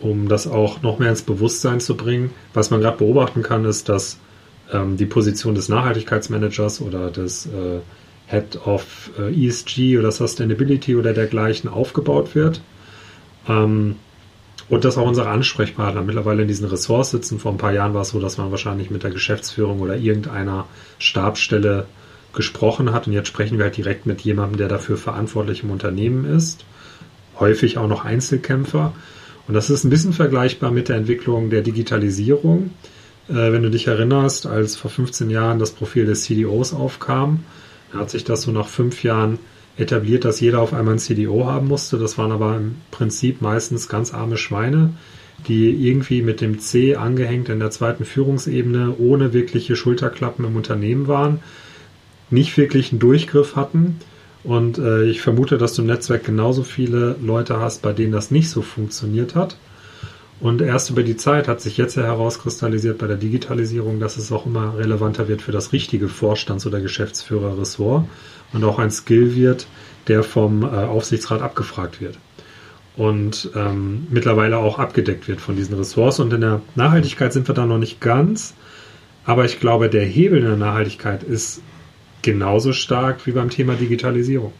[0.00, 2.30] um das auch noch mehr ins Bewusstsein zu bringen.
[2.54, 4.18] Was man gerade beobachten kann, ist, dass
[4.72, 7.80] ähm, die Position des Nachhaltigkeitsmanagers oder des äh,
[8.26, 12.60] Head of äh, ESG oder Sustainability oder dergleichen aufgebaut wird.
[13.48, 13.96] Ähm,
[14.68, 17.38] und dass auch unsere Ansprechpartner mittlerweile in diesen Ressorts sitzen.
[17.38, 20.66] Vor ein paar Jahren war es so, dass man wahrscheinlich mit der Geschäftsführung oder irgendeiner
[20.98, 21.86] Stabsstelle
[22.34, 23.06] gesprochen hat.
[23.06, 26.66] Und jetzt sprechen wir halt direkt mit jemandem, der dafür verantwortlich im Unternehmen ist.
[27.40, 28.92] Häufig auch noch Einzelkämpfer.
[29.48, 32.70] Und das ist ein bisschen vergleichbar mit der Entwicklung der Digitalisierung.
[33.28, 37.40] Äh, wenn du dich erinnerst, als vor 15 Jahren das Profil des CDOs aufkam,
[37.92, 39.38] hat sich das so nach fünf Jahren
[39.76, 41.98] etabliert, dass jeder auf einmal ein CDO haben musste.
[41.98, 44.90] Das waren aber im Prinzip meistens ganz arme Schweine,
[45.48, 51.08] die irgendwie mit dem C angehängt in der zweiten Führungsebene ohne wirkliche Schulterklappen im Unternehmen
[51.08, 51.40] waren
[52.30, 53.96] nicht wirklich einen Durchgriff hatten.
[54.44, 58.30] Und äh, ich vermute, dass du im Netzwerk genauso viele Leute hast, bei denen das
[58.30, 59.56] nicht so funktioniert hat.
[60.40, 64.30] Und erst über die Zeit hat sich jetzt ja herauskristallisiert bei der Digitalisierung, dass es
[64.30, 68.04] auch immer relevanter wird für das richtige Vorstands- oder Geschäftsführerressort
[68.52, 69.66] und auch ein Skill wird,
[70.06, 72.18] der vom äh, Aufsichtsrat abgefragt wird
[72.98, 76.18] und ähm, mittlerweile auch abgedeckt wird von diesen Ressorts.
[76.18, 78.54] Und in der Nachhaltigkeit sind wir da noch nicht ganz.
[79.24, 81.62] Aber ich glaube, der Hebel in der Nachhaltigkeit ist
[82.22, 84.52] genauso stark wie beim Thema Digitalisierung.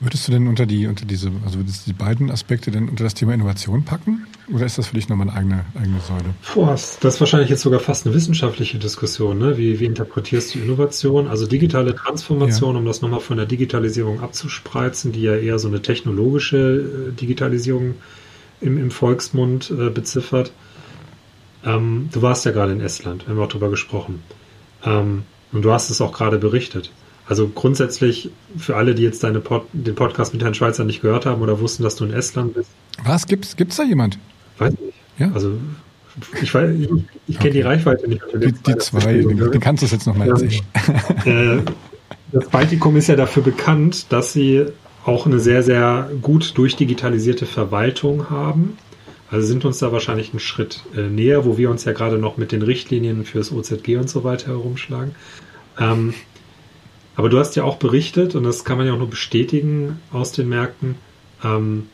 [0.00, 3.02] Würdest du denn unter die, unter diese, also würdest du die beiden Aspekte denn unter
[3.02, 4.28] das Thema Innovation packen?
[4.52, 6.34] Oder ist das für dich nochmal eine eigene, eigene Säule?
[6.54, 9.38] Boah, das ist wahrscheinlich jetzt sogar fast eine wissenschaftliche Diskussion.
[9.38, 9.58] Ne?
[9.58, 11.26] Wie, wie interpretierst du Innovation?
[11.26, 12.78] Also digitale Transformation, ja.
[12.78, 17.96] um das nochmal von der Digitalisierung abzuspreizen, die ja eher so eine technologische äh, Digitalisierung
[18.60, 20.52] im, im Volksmund äh, beziffert.
[21.64, 24.22] Ähm, du warst ja gerade in Estland, wir haben auch darüber gesprochen.
[24.84, 26.90] Ähm, und du hast es auch gerade berichtet.
[27.26, 31.26] Also grundsätzlich für alle, die jetzt deine Pod, den Podcast mit Herrn Schweizer nicht gehört
[31.26, 32.70] haben oder wussten, dass du in Estland bist.
[33.04, 33.26] Was?
[33.26, 34.18] Gibt's, gibt's da jemand?
[34.56, 34.94] Weiß nicht.
[35.18, 35.30] Ja?
[35.32, 35.58] Also
[36.40, 36.88] ich, weiß, ich,
[37.26, 37.50] ich kenne okay.
[37.50, 38.22] die Reichweite nicht.
[38.34, 40.62] Die, die zwei, den, kannst du es jetzt nochmal erzählen.
[41.24, 41.62] Äh,
[42.32, 44.66] das Baltikum ist ja dafür bekannt, dass sie
[45.04, 48.76] auch eine sehr, sehr gut durchdigitalisierte Verwaltung haben.
[49.30, 52.36] Also sind uns da wahrscheinlich einen Schritt äh, näher, wo wir uns ja gerade noch
[52.36, 55.14] mit den Richtlinien fürs OZG und so weiter herumschlagen.
[55.78, 56.14] Ähm,
[57.16, 60.32] aber du hast ja auch berichtet, und das kann man ja auch nur bestätigen aus
[60.32, 60.94] den Märkten,
[61.44, 61.88] ähm,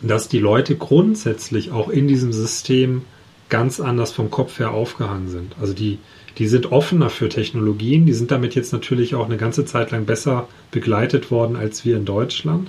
[0.00, 3.02] dass die Leute grundsätzlich auch in diesem System
[3.48, 5.54] ganz anders vom Kopf her aufgehangen sind.
[5.60, 5.98] Also die,
[6.38, 10.04] die sind offener für Technologien, die sind damit jetzt natürlich auch eine ganze Zeit lang
[10.04, 12.68] besser begleitet worden als wir in Deutschland.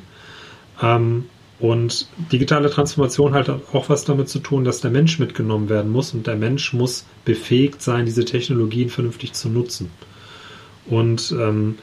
[0.82, 1.26] Ähm,
[1.60, 6.14] und digitale Transformation hat auch was damit zu tun, dass der Mensch mitgenommen werden muss
[6.14, 9.90] und der Mensch muss befähigt sein, diese Technologien vernünftig zu nutzen.
[10.86, 11.76] Und ähm,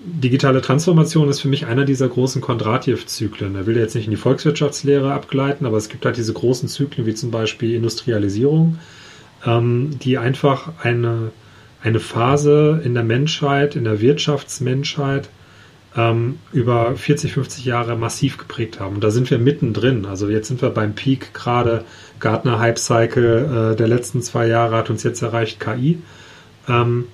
[0.00, 3.54] digitale Transformation ist für mich einer dieser großen Kondratjew-Zyklen.
[3.56, 7.06] Er will jetzt nicht in die Volkswirtschaftslehre abgleiten, aber es gibt halt diese großen Zyklen
[7.06, 8.78] wie zum Beispiel Industrialisierung,
[9.44, 11.30] ähm, die einfach eine,
[11.82, 15.28] eine Phase in der Menschheit, in der Wirtschaftsmenschheit
[15.96, 18.96] ähm, über 40, 50 Jahre massiv geprägt haben.
[18.96, 20.06] Und da sind wir mittendrin.
[20.06, 21.84] Also jetzt sind wir beim Peak gerade.
[22.20, 25.98] Gartner Hype Cycle äh, der letzten zwei Jahre hat uns jetzt erreicht KI.
[26.68, 27.06] Ähm,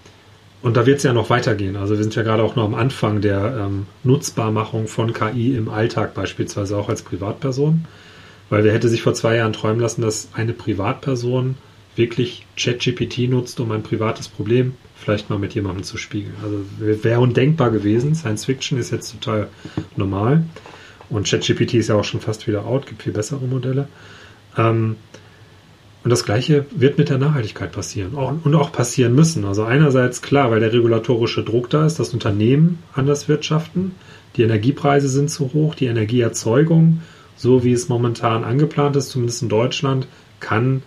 [0.62, 1.76] und da wird es ja noch weitergehen.
[1.76, 5.68] Also wir sind ja gerade auch noch am Anfang der ähm, Nutzbarmachung von KI im
[5.68, 7.84] Alltag beispielsweise auch als Privatperson.
[8.48, 11.56] Weil wer hätte sich vor zwei Jahren träumen lassen, dass eine Privatperson
[11.96, 16.34] wirklich ChatGPT nutzt, um ein privates Problem vielleicht mal mit jemandem zu spiegeln.
[16.42, 18.14] Also wäre undenkbar gewesen.
[18.14, 19.48] Science Fiction ist jetzt total
[19.96, 20.44] normal.
[21.10, 23.88] Und ChatGPT ist ja auch schon fast wieder out, gibt viel bessere Modelle.
[24.56, 24.96] Ähm,
[26.02, 29.44] und das Gleiche wird mit der Nachhaltigkeit passieren auch, und auch passieren müssen.
[29.46, 33.92] Also einerseits klar, weil der regulatorische Druck da ist, dass Unternehmen anders wirtschaften.
[34.36, 37.00] Die Energiepreise sind zu hoch, die Energieerzeugung,
[37.36, 40.06] so wie es momentan angeplant ist, zumindest in Deutschland,
[40.40, 40.82] kann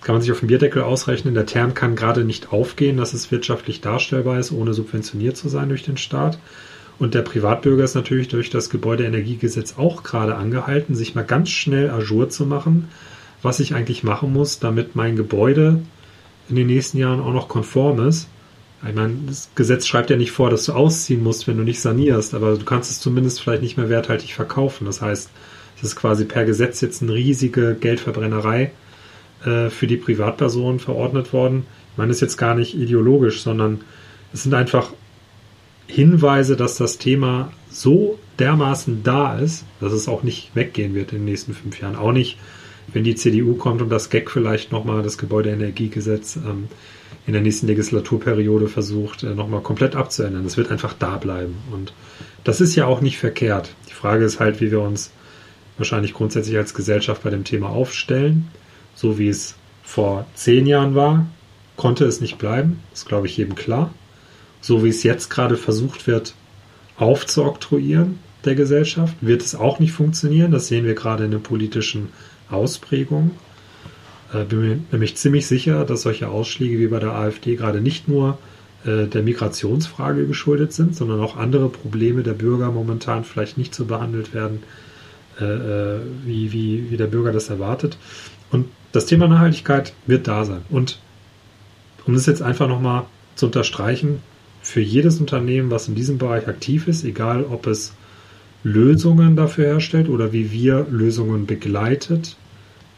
[0.00, 1.34] kann man sich auf den Bierdeckel ausrechnen.
[1.34, 5.68] Der Term kann gerade nicht aufgehen, dass es wirtschaftlich darstellbar ist, ohne subventioniert zu sein
[5.68, 6.38] durch den Staat.
[6.98, 11.90] Und der Privatbürger ist natürlich durch das Gebäudeenergiegesetz auch gerade angehalten, sich mal ganz schnell
[11.90, 12.88] Ajour zu machen,
[13.42, 15.80] was ich eigentlich machen muss, damit mein Gebäude
[16.48, 18.28] in den nächsten Jahren auch noch konform ist.
[18.86, 21.80] Ich meine, das Gesetz schreibt ja nicht vor, dass du ausziehen musst, wenn du nicht
[21.80, 24.86] sanierst, aber du kannst es zumindest vielleicht nicht mehr werthaltig verkaufen.
[24.86, 25.30] Das heißt,
[25.76, 28.72] es ist quasi per Gesetz jetzt eine riesige Geldverbrennerei
[29.44, 31.66] äh, für die Privatpersonen verordnet worden.
[31.92, 33.80] Ich meine das ist jetzt gar nicht ideologisch, sondern
[34.32, 34.90] es sind einfach
[35.86, 41.18] Hinweise, dass das Thema so dermaßen da ist, dass es auch nicht weggehen wird in
[41.18, 41.96] den nächsten fünf Jahren.
[41.96, 42.38] Auch nicht,
[42.92, 46.68] wenn die CDU kommt und das GEG vielleicht nochmal, das Gebäudeenergiegesetz, ähm,
[47.26, 50.44] in der nächsten Legislaturperiode versucht, äh, nochmal komplett abzuändern.
[50.44, 51.56] Das wird einfach da bleiben.
[51.72, 51.92] Und
[52.44, 53.74] das ist ja auch nicht verkehrt.
[53.88, 55.12] Die Frage ist halt, wie wir uns
[55.76, 58.48] wahrscheinlich grundsätzlich als Gesellschaft bei dem Thema aufstellen.
[59.00, 61.26] So wie es vor zehn Jahren war,
[61.76, 62.80] konnte es nicht bleiben.
[62.92, 63.90] Ist, glaube ich, jedem klar
[64.60, 66.34] so wie es jetzt gerade versucht wird,
[66.96, 70.52] aufzuoktroyieren der Gesellschaft, wird es auch nicht funktionieren.
[70.52, 72.08] Das sehen wir gerade in der politischen
[72.50, 73.32] Ausprägung.
[74.32, 78.08] Äh, bin mir nämlich ziemlich sicher, dass solche Ausschläge wie bei der AfD gerade nicht
[78.08, 78.38] nur
[78.84, 83.86] äh, der Migrationsfrage geschuldet sind, sondern auch andere Probleme der Bürger momentan vielleicht nicht so
[83.86, 84.62] behandelt werden,
[85.38, 87.98] äh, äh wie, wie, wie der Bürger das erwartet.
[88.50, 90.62] Und das Thema Nachhaltigkeit wird da sein.
[90.68, 90.98] Und
[92.06, 94.22] um das jetzt einfach nochmal zu unterstreichen,
[94.62, 97.94] für jedes Unternehmen, was in diesem Bereich aktiv ist, egal ob es
[98.62, 102.36] Lösungen dafür herstellt oder wie wir Lösungen begleitet,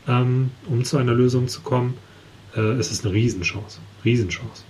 [0.08, 1.94] ähm, um zu einer Lösung zu kommen,
[2.56, 3.78] äh, ist es eine Riesenchance.
[4.04, 4.64] Riesenchance.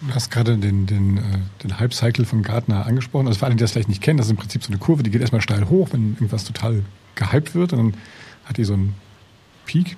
[0.00, 1.22] Du hast gerade den, den, äh,
[1.62, 3.26] den Hype-Cycle von Gartner angesprochen.
[3.26, 5.02] Also für alle, die das vielleicht nicht kennen, das ist im Prinzip so eine Kurve,
[5.02, 6.82] die geht erstmal steil hoch, wenn irgendwas total
[7.18, 8.00] gehypt wird und dann
[8.46, 8.94] hat die so einen
[9.66, 9.96] Peak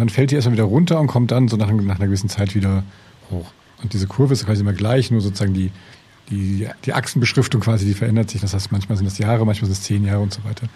[0.00, 2.54] dann fällt die erstmal wieder runter und kommt dann so nach, nach einer gewissen Zeit
[2.54, 2.84] wieder
[3.30, 3.52] hoch.
[3.82, 5.70] Und diese Kurve ist quasi immer gleich, nur sozusagen die,
[6.30, 8.40] die, die Achsenbeschriftung quasi, die verändert sich.
[8.40, 10.68] Das heißt, manchmal sind es Jahre, manchmal sind es zehn Jahre und so weiter.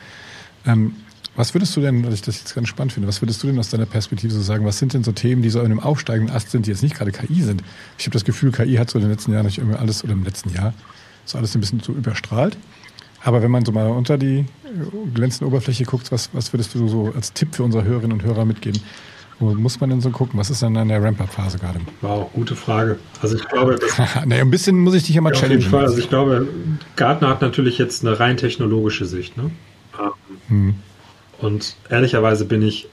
[0.67, 0.97] Ähm,
[1.37, 3.59] was würdest du denn, was ich das jetzt ganz spannend finde, was würdest du denn
[3.59, 6.35] aus deiner Perspektive so sagen, was sind denn so Themen, die so in einem aufsteigenden
[6.35, 7.65] Ast sind, die jetzt nicht gerade KI sind?
[7.99, 10.13] Ich habe das Gefühl, KI hat so in den letzten Jahren nicht irgendwie alles, oder
[10.13, 10.75] im letzten Jahr,
[11.25, 12.57] so alles ein bisschen so überstrahlt.
[13.25, 14.45] Aber wenn man so mal unter die
[15.15, 18.45] glänzende Oberfläche guckt, was, was würdest du so als Tipp für unsere Hörerinnen und Hörer
[18.45, 18.81] mitgeben?
[19.41, 20.39] Wo muss man denn so gucken?
[20.39, 21.81] Was ist denn in der Ramp-Up-Phase gerade?
[22.03, 22.99] Wow, gute Frage.
[23.21, 23.79] Also ich glaube,
[24.27, 25.59] naja, ein bisschen muss ich dich ja mal ja, challengen.
[25.59, 25.85] Auf jeden Fall.
[25.87, 26.47] Also ich glaube,
[26.97, 29.37] Gartner hat natürlich jetzt eine rein technologische Sicht.
[29.37, 29.51] Ne?
[30.49, 30.75] Hm.
[31.41, 32.89] Und ehrlicherweise bin ich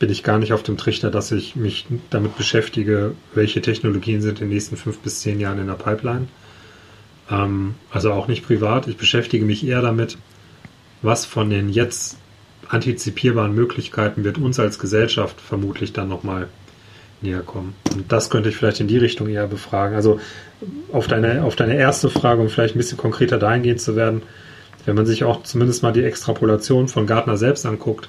[0.00, 4.40] bin ich gar nicht auf dem Trichter, dass ich mich damit beschäftige, welche Technologien sind
[4.40, 6.26] in den nächsten fünf bis zehn Jahren in der Pipeline.
[7.30, 8.88] Ähm, also auch nicht privat.
[8.88, 10.18] Ich beschäftige mich eher damit,
[11.02, 12.18] was von den jetzt
[12.68, 16.48] antizipierbaren Möglichkeiten wird uns als Gesellschaft vermutlich dann nochmal
[17.20, 17.74] näher kommen.
[17.94, 19.96] Und das könnte ich vielleicht in die Richtung eher befragen.
[19.96, 20.20] Also
[20.92, 24.22] auf deine, auf deine erste Frage, um vielleicht ein bisschen konkreter dahingehend zu werden,
[24.86, 28.08] wenn man sich auch zumindest mal die Extrapolation von Gartner selbst anguckt,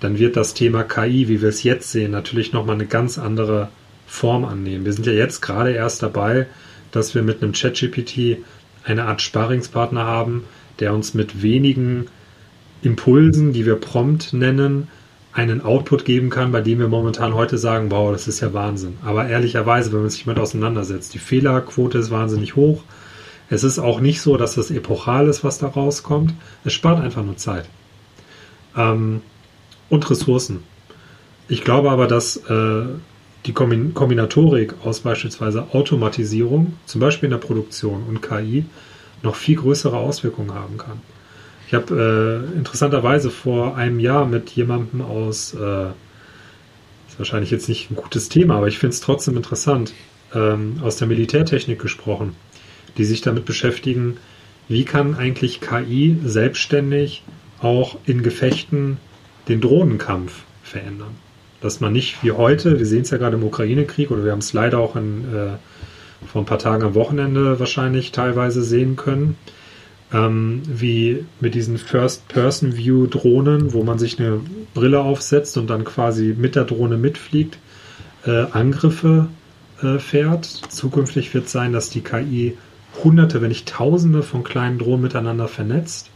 [0.00, 3.68] dann wird das Thema KI, wie wir es jetzt sehen, natürlich nochmal eine ganz andere
[4.06, 4.84] Form annehmen.
[4.84, 6.46] Wir sind ja jetzt gerade erst dabei,
[6.92, 8.38] dass wir mit einem ChatGPT
[8.84, 10.44] eine Art Sparingspartner haben,
[10.80, 12.06] der uns mit wenigen
[12.82, 14.88] Impulsen, die wir prompt nennen,
[15.32, 18.96] einen Output geben kann, bei dem wir momentan heute sagen, wow, das ist ja Wahnsinn.
[19.04, 22.82] Aber ehrlicherweise, wenn man sich mit auseinandersetzt, die Fehlerquote ist wahnsinnig hoch.
[23.50, 26.34] Es ist auch nicht so, dass das epochal ist, was da rauskommt.
[26.64, 27.66] Es spart einfach nur Zeit.
[28.76, 29.22] Ähm,
[29.88, 30.62] und Ressourcen.
[31.48, 32.84] Ich glaube aber, dass äh,
[33.48, 38.66] die Kombinatorik aus beispielsweise Automatisierung, zum Beispiel in der Produktion und KI,
[39.22, 41.00] noch viel größere Auswirkungen haben kann.
[41.66, 45.88] Ich habe äh, interessanterweise vor einem Jahr mit jemandem aus, äh,
[47.08, 49.94] ist wahrscheinlich jetzt nicht ein gutes Thema, aber ich finde es trotzdem interessant,
[50.34, 52.34] ähm, aus der Militärtechnik gesprochen,
[52.98, 54.18] die sich damit beschäftigen,
[54.68, 57.22] wie kann eigentlich KI selbstständig
[57.60, 58.98] auch in Gefechten
[59.48, 61.27] den Drohnenkampf verändern.
[61.60, 64.38] Dass man nicht wie heute, wir sehen es ja gerade im Ukraine-Krieg oder wir haben
[64.38, 69.36] es leider auch in, äh, vor ein paar Tagen am Wochenende wahrscheinlich teilweise sehen können,
[70.12, 74.40] ähm, wie mit diesen First-Person-View-Drohnen, wo man sich eine
[74.74, 77.58] Brille aufsetzt und dann quasi mit der Drohne mitfliegt,
[78.24, 79.28] äh, Angriffe
[79.82, 80.44] äh, fährt.
[80.44, 82.56] Zukünftig wird es sein, dass die KI
[83.04, 86.10] hunderte, wenn nicht tausende von kleinen Drohnen miteinander vernetzt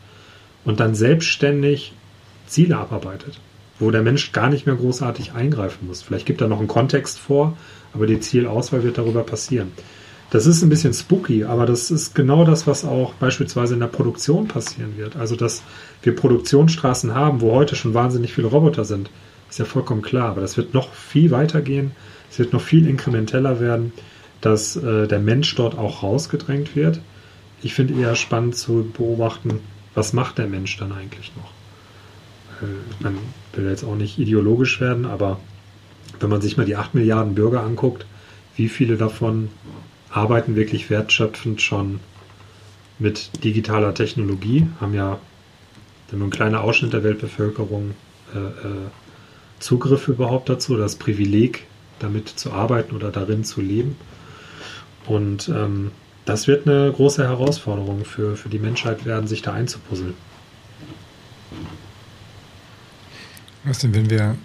[0.65, 1.93] und dann selbstständig
[2.47, 3.39] Ziele abarbeitet,
[3.83, 6.03] wo der Mensch gar nicht mehr großartig eingreifen muss.
[6.03, 7.57] Vielleicht gibt er noch einen Kontext vor,
[7.93, 9.73] aber die Zielauswahl wird darüber passieren.
[10.31, 13.89] Das ist ein bisschen spooky, aber das ist genau das, was auch beispielsweise in der
[13.89, 15.17] Produktion passieren wird.
[15.17, 15.63] Also, dass
[16.03, 19.11] wir Produktionsstraßen haben, wo heute schon wahnsinnig viele Roboter sind,
[19.51, 20.31] ist ja vollkommen klar.
[20.31, 21.91] Aber das wird noch viel weiter gehen.
[22.31, 23.93] Es wird noch viel inkrementeller werden.
[24.43, 27.01] dass äh, der Mensch dort auch rausgedrängt wird.
[27.63, 29.61] Ich finde eher spannend zu beobachten,
[29.95, 31.62] was macht der Mensch dann eigentlich noch?
[32.63, 33.19] Äh, man
[33.55, 35.41] will jetzt auch nicht ideologisch werden, aber
[36.21, 38.07] wenn man sich mal die 8 Milliarden Bürger anguckt,
[38.57, 39.49] wie viele davon
[40.11, 42.01] arbeiten wirklich wertschöpfend schon
[42.99, 45.19] mit digitaler Technologie, haben ja
[46.13, 47.93] nur ein kleiner Ausschnitt der Weltbevölkerung
[48.35, 48.89] äh, äh,
[49.61, 51.65] Zugriff überhaupt dazu, das Privileg,
[52.01, 53.97] damit zu arbeiten oder darin zu leben.
[55.07, 55.91] Und ähm,
[56.25, 60.15] das wird eine große Herausforderung für, für die Menschheit werden, sich da einzupuzzeln.
[63.65, 64.37] Was denn, wenn wir,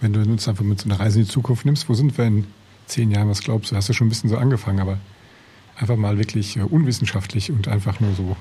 [0.00, 2.24] wenn du uns einfach mit so einer Reise in die Zukunft nimmst, wo sind wir
[2.24, 2.46] in
[2.86, 3.76] zehn Jahren, was glaubst du?
[3.76, 4.98] Hast du schon ein bisschen so angefangen, aber
[5.76, 8.36] einfach mal wirklich äh, unwissenschaftlich und einfach nur so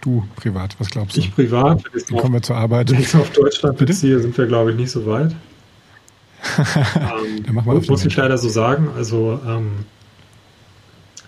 [0.00, 1.20] du privat, was glaubst du?
[1.20, 2.90] Ich privat, wie kommen wir zur Arbeit?
[2.90, 3.92] Wenn ich es auf Deutschland Bitte?
[3.92, 5.34] beziehe, sind wir, glaube ich, nicht so weit.
[6.58, 8.88] ähm, Dann machen wir muss ich leider so sagen.
[8.96, 9.86] Also ähm,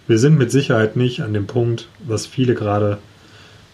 [0.06, 2.98] wir sind mit Sicherheit nicht an dem Punkt, was viele gerade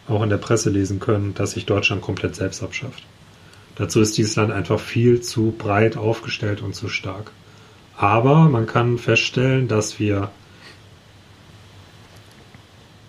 [0.08, 3.04] auch in der Presse lesen können, dass sich Deutschland komplett selbst abschafft.
[3.76, 7.32] Dazu ist dieses Land einfach viel zu breit aufgestellt und zu stark.
[7.96, 10.30] Aber man kann feststellen, dass wir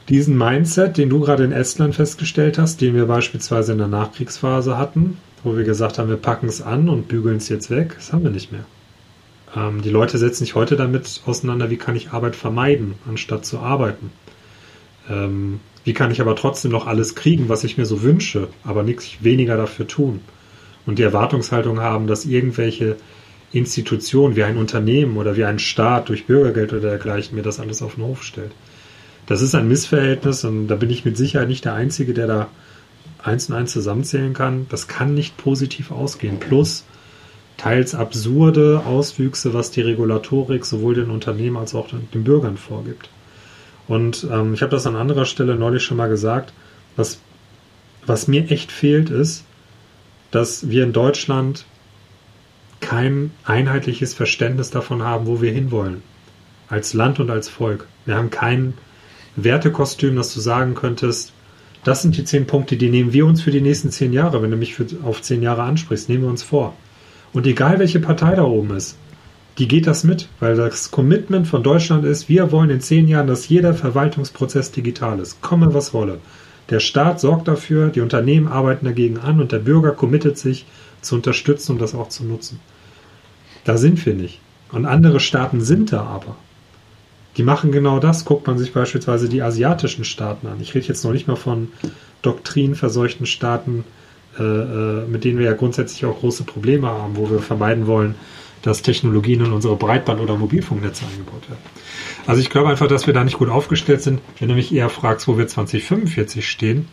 [0.10, 4.78] diesen Mindset, den du gerade in Estland festgestellt hast, den wir beispielsweise in der Nachkriegsphase
[4.78, 8.14] hatten, wo wir gesagt haben, wir packen es an und bügeln es jetzt weg, das
[8.14, 8.66] haben wir nicht mehr.
[9.56, 13.60] Ähm, die Leute setzen sich heute damit auseinander, wie kann ich Arbeit vermeiden, anstatt zu
[13.60, 14.12] arbeiten.
[15.10, 18.84] Ähm, wie kann ich aber trotzdem noch alles kriegen, was ich mir so wünsche, aber
[18.84, 20.22] nichts weniger dafür tun.
[20.86, 22.98] Und die Erwartungshaltung haben, dass irgendwelche
[23.52, 27.82] Institutionen wie ein Unternehmen oder wie ein Staat durch Bürgergeld oder dergleichen mir das alles
[27.82, 28.52] auf den Hof stellt.
[29.28, 32.48] Das ist ein Missverhältnis und da bin ich mit Sicherheit nicht der Einzige, der da
[33.24, 34.68] eins und eins zusammenzählen kann.
[34.70, 36.40] Das kann nicht positiv ausgehen.
[36.40, 36.84] Plus
[37.58, 43.10] teils absurde Auswüchse, was die Regulatorik sowohl den Unternehmen als auch den Bürgern vorgibt.
[43.88, 46.54] Und ähm, ich habe das an anderer Stelle neulich schon mal gesagt,
[46.96, 47.20] was,
[48.06, 49.44] was mir echt fehlt, ist,
[50.36, 51.66] dass wir in Deutschland
[52.82, 56.04] kein einheitliches Verständnis davon haben, wo wir hinwollen.
[56.68, 57.88] Als Land und als Volk.
[58.06, 58.74] Wir haben kein
[59.38, 61.32] Wertekostüm, dass du sagen könntest,
[61.86, 64.42] das sind die zehn Punkte, die nehmen wir uns für die nächsten zehn Jahre.
[64.42, 66.76] Wenn du mich für, auf zehn Jahre ansprichst, nehmen wir uns vor.
[67.32, 68.98] Und egal welche Partei da oben ist,
[69.58, 73.28] die geht das mit, weil das Commitment von Deutschland ist, wir wollen in zehn Jahren,
[73.28, 75.42] dass jeder Verwaltungsprozess digital ist.
[75.42, 76.20] Komme was wolle.
[76.70, 80.66] Der Staat sorgt dafür, die Unternehmen arbeiten dagegen an und der Bürger committet sich
[81.02, 82.60] zu unterstützen und das auch zu nutzen.
[83.64, 84.40] Da sind wir nicht.
[84.72, 86.36] Und andere Staaten sind da aber.
[87.38, 88.26] Die machen genau das.
[88.26, 90.60] Guckt man sich beispielsweise die asiatischen Staaten an.
[90.62, 91.70] Ich rede jetzt noch nicht mal von
[92.22, 93.84] doktrinverseuchten Staaten,
[94.40, 98.16] äh, äh, mit denen wir ja grundsätzlich auch große Probleme haben, wo wir vermeiden wollen,
[98.62, 101.62] dass Technologien in unsere Breitband- oder Mobilfunknetze eingebaut werden.
[102.28, 104.22] Also ich glaube einfach, dass wir da nicht gut aufgestellt sind.
[104.40, 106.88] Wenn du mich eher fragst, wo wir 2045 stehen,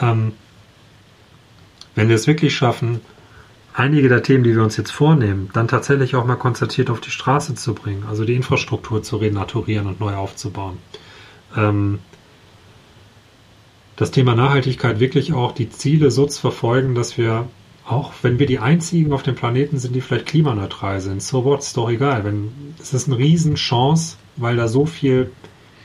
[0.00, 0.32] ähm,
[1.94, 3.00] wenn wir es wirklich schaffen,
[3.74, 7.10] einige der Themen, die wir uns jetzt vornehmen, dann tatsächlich auch mal konzertiert auf die
[7.10, 10.78] Straße zu bringen, also die Infrastruktur zu renaturieren und neu aufzubauen.
[11.56, 11.98] Ähm,
[13.96, 17.48] das Thema Nachhaltigkeit wirklich auch die Ziele so zu verfolgen, dass wir,
[17.86, 21.60] auch wenn wir die einzigen auf dem Planeten sind, die vielleicht klimaneutral sind, so what,
[21.60, 22.24] ist doch egal.
[22.24, 25.32] Wenn, es ist eine Riesenchance, weil da so viel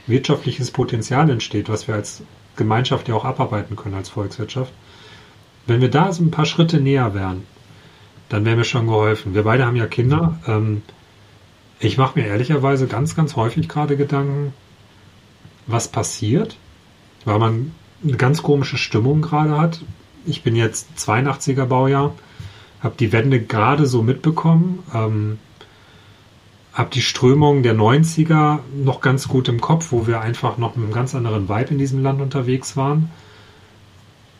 [0.07, 2.23] wirtschaftliches Potenzial entsteht, was wir als
[2.55, 4.73] Gemeinschaft ja auch abarbeiten können als Volkswirtschaft.
[5.67, 7.43] Wenn wir da so ein paar Schritte näher wären,
[8.29, 9.33] dann wäre mir schon geholfen.
[9.33, 10.39] Wir beide haben ja Kinder.
[10.47, 10.81] Ähm,
[11.79, 14.53] ich mache mir ehrlicherweise ganz, ganz häufig gerade Gedanken,
[15.67, 16.57] was passiert,
[17.25, 17.71] weil man
[18.03, 19.81] eine ganz komische Stimmung gerade hat.
[20.25, 22.13] Ich bin jetzt 82er Baujahr,
[22.81, 25.39] habe die Wende gerade so mitbekommen, ähm,
[26.73, 30.85] habe die Strömung der 90er noch ganz gut im Kopf, wo wir einfach noch mit
[30.85, 33.09] einem ganz anderen Vibe in diesem Land unterwegs waren.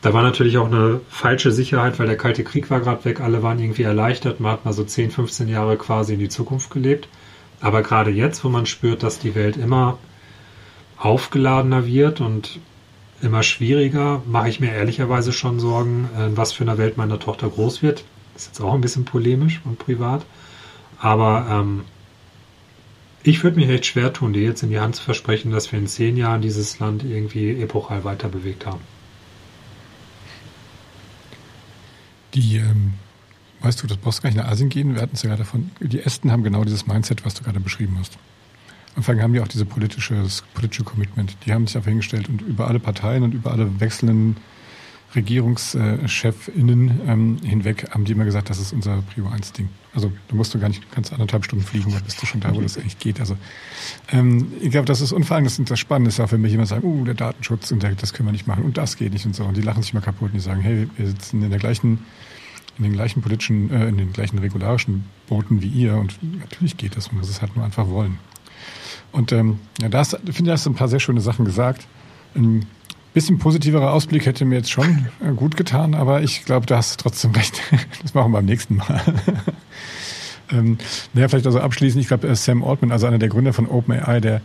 [0.01, 3.43] Da war natürlich auch eine falsche Sicherheit, weil der Kalte Krieg war gerade weg, alle
[3.43, 7.07] waren irgendwie erleichtert, man hat mal so 10, 15 Jahre quasi in die Zukunft gelebt.
[7.59, 9.99] Aber gerade jetzt, wo man spürt, dass die Welt immer
[10.97, 12.59] aufgeladener wird und
[13.21, 17.49] immer schwieriger, mache ich mir ehrlicherweise schon Sorgen, in was für einer Welt meine Tochter
[17.49, 18.03] groß wird.
[18.36, 20.25] Ist jetzt auch ein bisschen polemisch und privat.
[20.99, 21.82] Aber ähm,
[23.24, 25.80] ich würde mich echt schwer tun, dir jetzt in die Hand zu versprechen, dass wir
[25.80, 28.82] in zehn Jahren dieses Land irgendwie epochal weiter bewegt haben.
[32.34, 32.93] Die, ähm,
[33.61, 34.95] weißt du, das brauchst du gar nicht nach Asien gehen.
[34.95, 35.72] Wir hatten es ja gerade davon.
[35.80, 38.17] Die Esten haben genau dieses Mindset, was du gerade beschrieben hast.
[38.93, 41.36] Am Anfang haben die auch diese politische, das politische Commitment.
[41.45, 44.38] Die haben sich einfach hingestellt und über alle Parteien und über alle wechselnden
[45.16, 49.70] RegierungschefInnen ähm, hinweg haben die immer gesagt, das ist unser Prio 1 Ding.
[49.93, 52.55] Also da musst du gar nicht, kannst anderthalb Stunden fliegen, da bist du schon da,
[52.55, 53.20] wo das eigentlich geht.
[53.20, 53.36] Also
[54.09, 56.53] ähm, ich glaube, das ist und vor allem das, das Spannende ist auch für mich
[56.53, 59.12] immer sagen, uh, der Datenschutz und der, das können wir nicht machen und das geht
[59.12, 59.43] nicht und so.
[59.43, 62.05] Und die lachen sich mal kaputt und die sagen, hey, wir sitzen in der gleichen,
[62.78, 66.95] in den gleichen politischen, äh, in den gleichen regularischen Booten wie ihr und natürlich geht
[66.95, 68.18] das, man muss es halt nur einfach wollen.
[69.12, 71.86] Und ähm, ja, da finde ich, hast du ein paar sehr schöne Sachen gesagt.
[72.34, 72.66] Ein
[73.14, 76.93] bisschen positiverer Ausblick hätte mir jetzt schon äh, gut getan, aber ich glaube, da hast
[76.93, 77.62] du trotzdem recht.
[78.01, 79.01] Das machen wir beim nächsten Mal.
[80.51, 80.78] ähm,
[81.14, 84.20] naja, vielleicht also abschließend, ich glaube, äh, Sam Altman, also einer der Gründer von OpenAI,
[84.22, 84.41] der,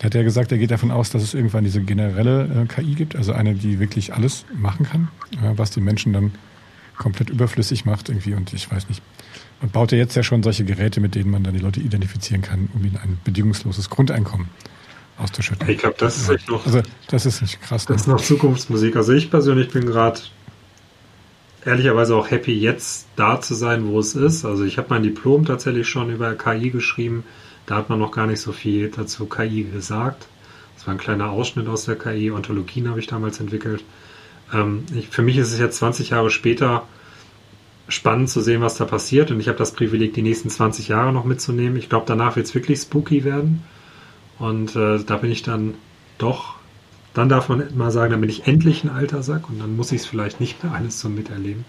[0.00, 2.94] der hat ja gesagt, er geht davon aus, dass es irgendwann diese generelle äh, KI
[2.94, 6.32] gibt, also eine, die wirklich alles machen kann, äh, was die Menschen dann
[6.96, 9.02] komplett überflüssig macht irgendwie und ich weiß nicht.
[9.60, 12.42] Man baut ja jetzt ja schon solche Geräte, mit denen man dann die Leute identifizieren
[12.42, 14.48] kann, um ihnen ein bedingungsloses Grundeinkommen
[15.18, 15.68] auszuschütten.
[15.68, 16.64] Ich glaube, das ist echt noch.
[16.66, 17.86] Also, das ist nicht krass.
[17.86, 18.96] Das ist noch Zukunftsmusik.
[18.96, 20.20] Also, ich persönlich bin gerade
[21.64, 24.44] ehrlicherweise auch happy, jetzt da zu sein, wo es ist.
[24.44, 27.24] Also, ich habe mein Diplom tatsächlich schon über KI geschrieben.
[27.66, 30.28] Da hat man noch gar nicht so viel dazu KI gesagt.
[30.76, 32.30] Das war ein kleiner Ausschnitt aus der KI.
[32.30, 33.82] Ontologien habe ich damals entwickelt.
[34.52, 36.86] Ähm, ich, für mich ist es jetzt 20 Jahre später
[37.88, 39.30] spannend zu sehen, was da passiert.
[39.30, 41.76] Und ich habe das Privileg, die nächsten 20 Jahre noch mitzunehmen.
[41.76, 43.62] Ich glaube, danach wird es wirklich spooky werden.
[44.38, 45.74] Und äh, da bin ich dann
[46.18, 46.56] doch,
[47.14, 49.92] dann darf man mal sagen, dann bin ich endlich ein alter Sack und dann muss
[49.92, 51.64] ich es vielleicht nicht mehr alles so miterleben.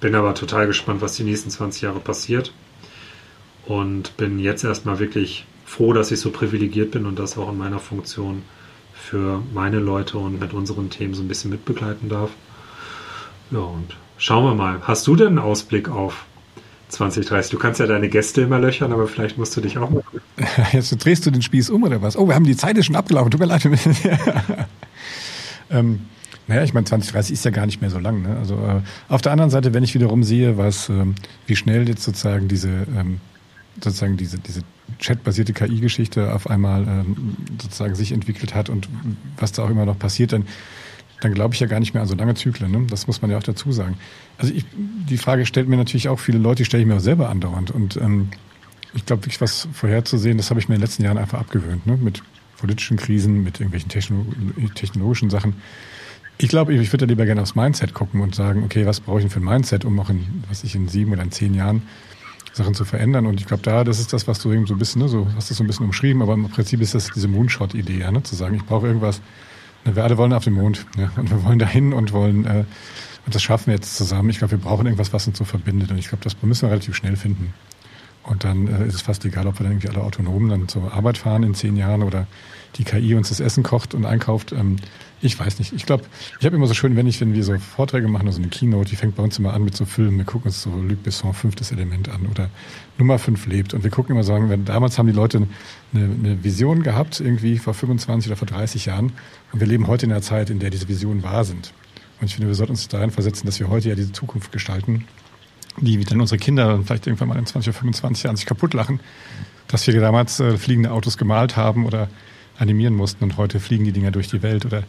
[0.00, 2.52] Bin aber total gespannt, was die nächsten 20 Jahre passiert.
[3.66, 7.58] Und bin jetzt erstmal wirklich froh, dass ich so privilegiert bin und das auch in
[7.58, 8.42] meiner Funktion
[8.94, 12.30] für meine Leute und mit unseren Themen so ein bisschen mitbegleiten darf.
[13.50, 14.80] Ja, und schauen wir mal.
[14.82, 16.24] Hast du denn einen Ausblick auf
[16.88, 17.50] 2030?
[17.50, 20.02] Du kannst ja deine Gäste immer löchern, aber vielleicht musst du dich auch mal.
[20.72, 22.16] Jetzt drehst du den Spieß um oder was?
[22.16, 23.30] Oh, wir haben die Zeit ist schon abgelaufen.
[23.30, 23.64] Tut mir leid.
[25.70, 26.00] ähm,
[26.46, 28.22] naja, ich meine, 2030 ist ja gar nicht mehr so lang.
[28.22, 28.36] Ne?
[28.38, 31.14] Also äh, auf der anderen Seite, wenn ich wiederum sehe, was, ähm,
[31.46, 33.20] wie schnell jetzt sozusagen diese, ähm,
[33.82, 34.62] sozusagen diese, diese
[34.98, 38.88] chatbasierte KI-Geschichte auf einmal ähm, sozusagen sich entwickelt hat und
[39.36, 40.46] was da auch immer noch passiert, dann
[41.20, 42.70] dann glaube ich ja gar nicht mehr an so lange Zyklen.
[42.70, 42.86] Ne?
[42.88, 43.98] Das muss man ja auch dazu sagen.
[44.38, 47.00] Also ich, die Frage stellt mir natürlich auch viele Leute, die stelle ich mir auch
[47.00, 47.70] selber andauernd.
[47.70, 48.28] Und ähm,
[48.94, 51.86] ich glaube, wirklich was vorherzusehen, das habe ich mir in den letzten Jahren einfach abgewöhnt.
[51.86, 51.96] Ne?
[51.96, 52.22] Mit
[52.58, 53.88] politischen Krisen, mit irgendwelchen
[54.74, 55.54] technologischen Sachen.
[56.38, 59.18] Ich glaube, ich würde da lieber gerne aufs Mindset gucken und sagen, okay, was brauche
[59.18, 61.54] ich denn für ein Mindset, um auch in, was ich in sieben oder in zehn
[61.54, 61.82] Jahren
[62.52, 63.26] Sachen zu verändern.
[63.26, 65.26] Und ich glaube, da, das ist das, was du eben so ein bisschen, ne, so
[65.34, 68.22] hast du so ein bisschen umschrieben, aber im Prinzip ist das diese Moonshot-Idee, ja, ne,
[68.22, 69.20] zu sagen, ich brauche irgendwas,
[69.84, 72.64] wir alle wollen auf den Mond ja, und wir wollen dahin und wollen äh,
[73.26, 74.30] und das schaffen wir jetzt zusammen.
[74.30, 76.70] Ich glaube, wir brauchen irgendwas, was uns so verbindet und ich glaube, das müssen wir
[76.70, 77.52] relativ schnell finden.
[78.24, 80.92] Und dann äh, ist es fast egal, ob wir dann irgendwie alle autonom dann zur
[80.92, 82.26] Arbeit fahren in zehn Jahren oder
[82.76, 84.52] die KI uns das Essen kocht und einkauft.
[84.52, 84.76] Ähm,
[85.20, 85.72] ich weiß nicht.
[85.72, 86.04] Ich glaube,
[86.38, 88.90] ich habe immer so schön, wenn ich, wenn wir so Vorträge machen, also eine Keynote,
[88.90, 90.18] die fängt bei uns immer an mit so Filmen.
[90.18, 92.50] Wir gucken uns so Luc Besson, fünftes Element an oder
[92.98, 93.74] Nummer fünf lebt.
[93.74, 95.48] Und wir gucken immer sagen, wenn, damals haben die Leute
[95.92, 99.12] eine, eine Vision gehabt, irgendwie vor 25 oder vor 30 Jahren.
[99.52, 101.72] Und wir leben heute in einer Zeit, in der diese Visionen wahr sind.
[102.20, 105.06] Und ich finde, wir sollten uns darin versetzen, dass wir heute ja diese Zukunft gestalten,
[105.80, 109.00] die dann unsere Kinder vielleicht irgendwann mal in 20 oder 25 Jahren sich kaputt lachen,
[109.66, 112.08] dass wir damals äh, fliegende Autos gemalt haben oder
[112.58, 114.82] animieren mussten und heute fliegen die Dinger durch die Welt oder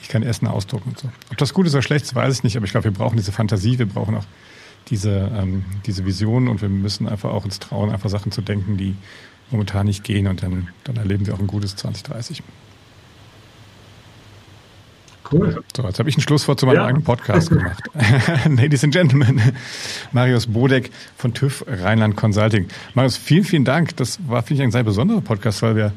[0.00, 1.08] ich kann Essen ausdrucken und so.
[1.30, 3.30] Ob das gut ist oder schlecht weiß ich nicht, aber ich glaube, wir brauchen diese
[3.30, 4.24] Fantasie, wir brauchen auch
[4.88, 8.76] diese, ähm, diese Vision und wir müssen einfach auch uns trauen, einfach Sachen zu denken,
[8.76, 8.96] die
[9.50, 12.42] momentan nicht gehen und dann, dann erleben wir auch ein gutes 2030.
[15.32, 15.64] Cool.
[15.74, 16.86] So, jetzt habe ich ein Schlusswort zu meinem ja.
[16.86, 17.82] eigenen Podcast gemacht.
[18.48, 19.40] Ladies and Gentlemen,
[20.12, 22.68] Marius Bodek von TÜV Rheinland Consulting.
[22.94, 23.96] Marius, vielen, vielen Dank.
[23.96, 25.92] Das war, finde ich, ein sehr besonderer Podcast, weil wir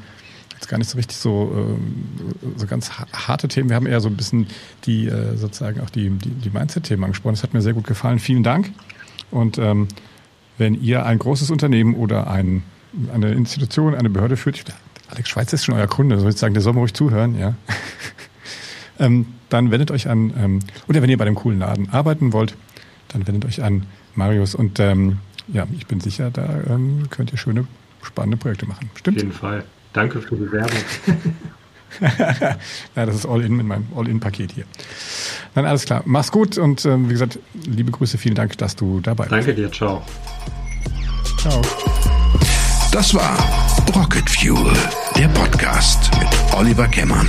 [0.54, 3.70] jetzt gar nicht so richtig so, äh, so ganz harte Themen.
[3.70, 4.48] Wir haben eher so ein bisschen
[4.86, 7.34] die äh, sozusagen auch die, die, die Mindset-Themen angesprochen.
[7.34, 8.20] Das hat mir sehr gut gefallen.
[8.20, 8.72] Vielen Dank.
[9.32, 9.90] Und ähm,
[10.58, 12.64] wenn ihr ein großes Unternehmen oder ein,
[13.14, 14.64] eine Institution, eine Behörde führt,
[15.10, 17.54] Alex Schweiz ist schon euer Kunde, soll ich sagen, der soll mal ruhig zuhören, ja.
[19.00, 22.56] ähm, dann wendet euch an, ähm, oder wenn ihr bei dem coolen Laden arbeiten wollt,
[23.10, 23.86] dann wendet euch an
[24.16, 27.68] Marius und ähm, ja, ich bin sicher, da ähm, könnt ihr schöne,
[28.02, 28.90] spannende Projekte machen.
[28.96, 29.18] Stimmt?
[29.18, 29.64] Auf jeden Fall.
[29.94, 30.80] Danke für die Werbung.
[32.96, 34.66] ja, das ist All-In mit meinem All-In-Paket hier.
[35.54, 36.02] Dann alles klar.
[36.06, 39.34] Mach's gut und ähm, wie gesagt, liebe Grüße, vielen Dank, dass du dabei bist.
[39.34, 40.04] Danke dir, ciao.
[41.38, 41.62] Ciao.
[42.92, 43.38] Das war
[43.96, 44.74] Rocket Fuel,
[45.18, 47.28] der Podcast mit Oliver Kemmern.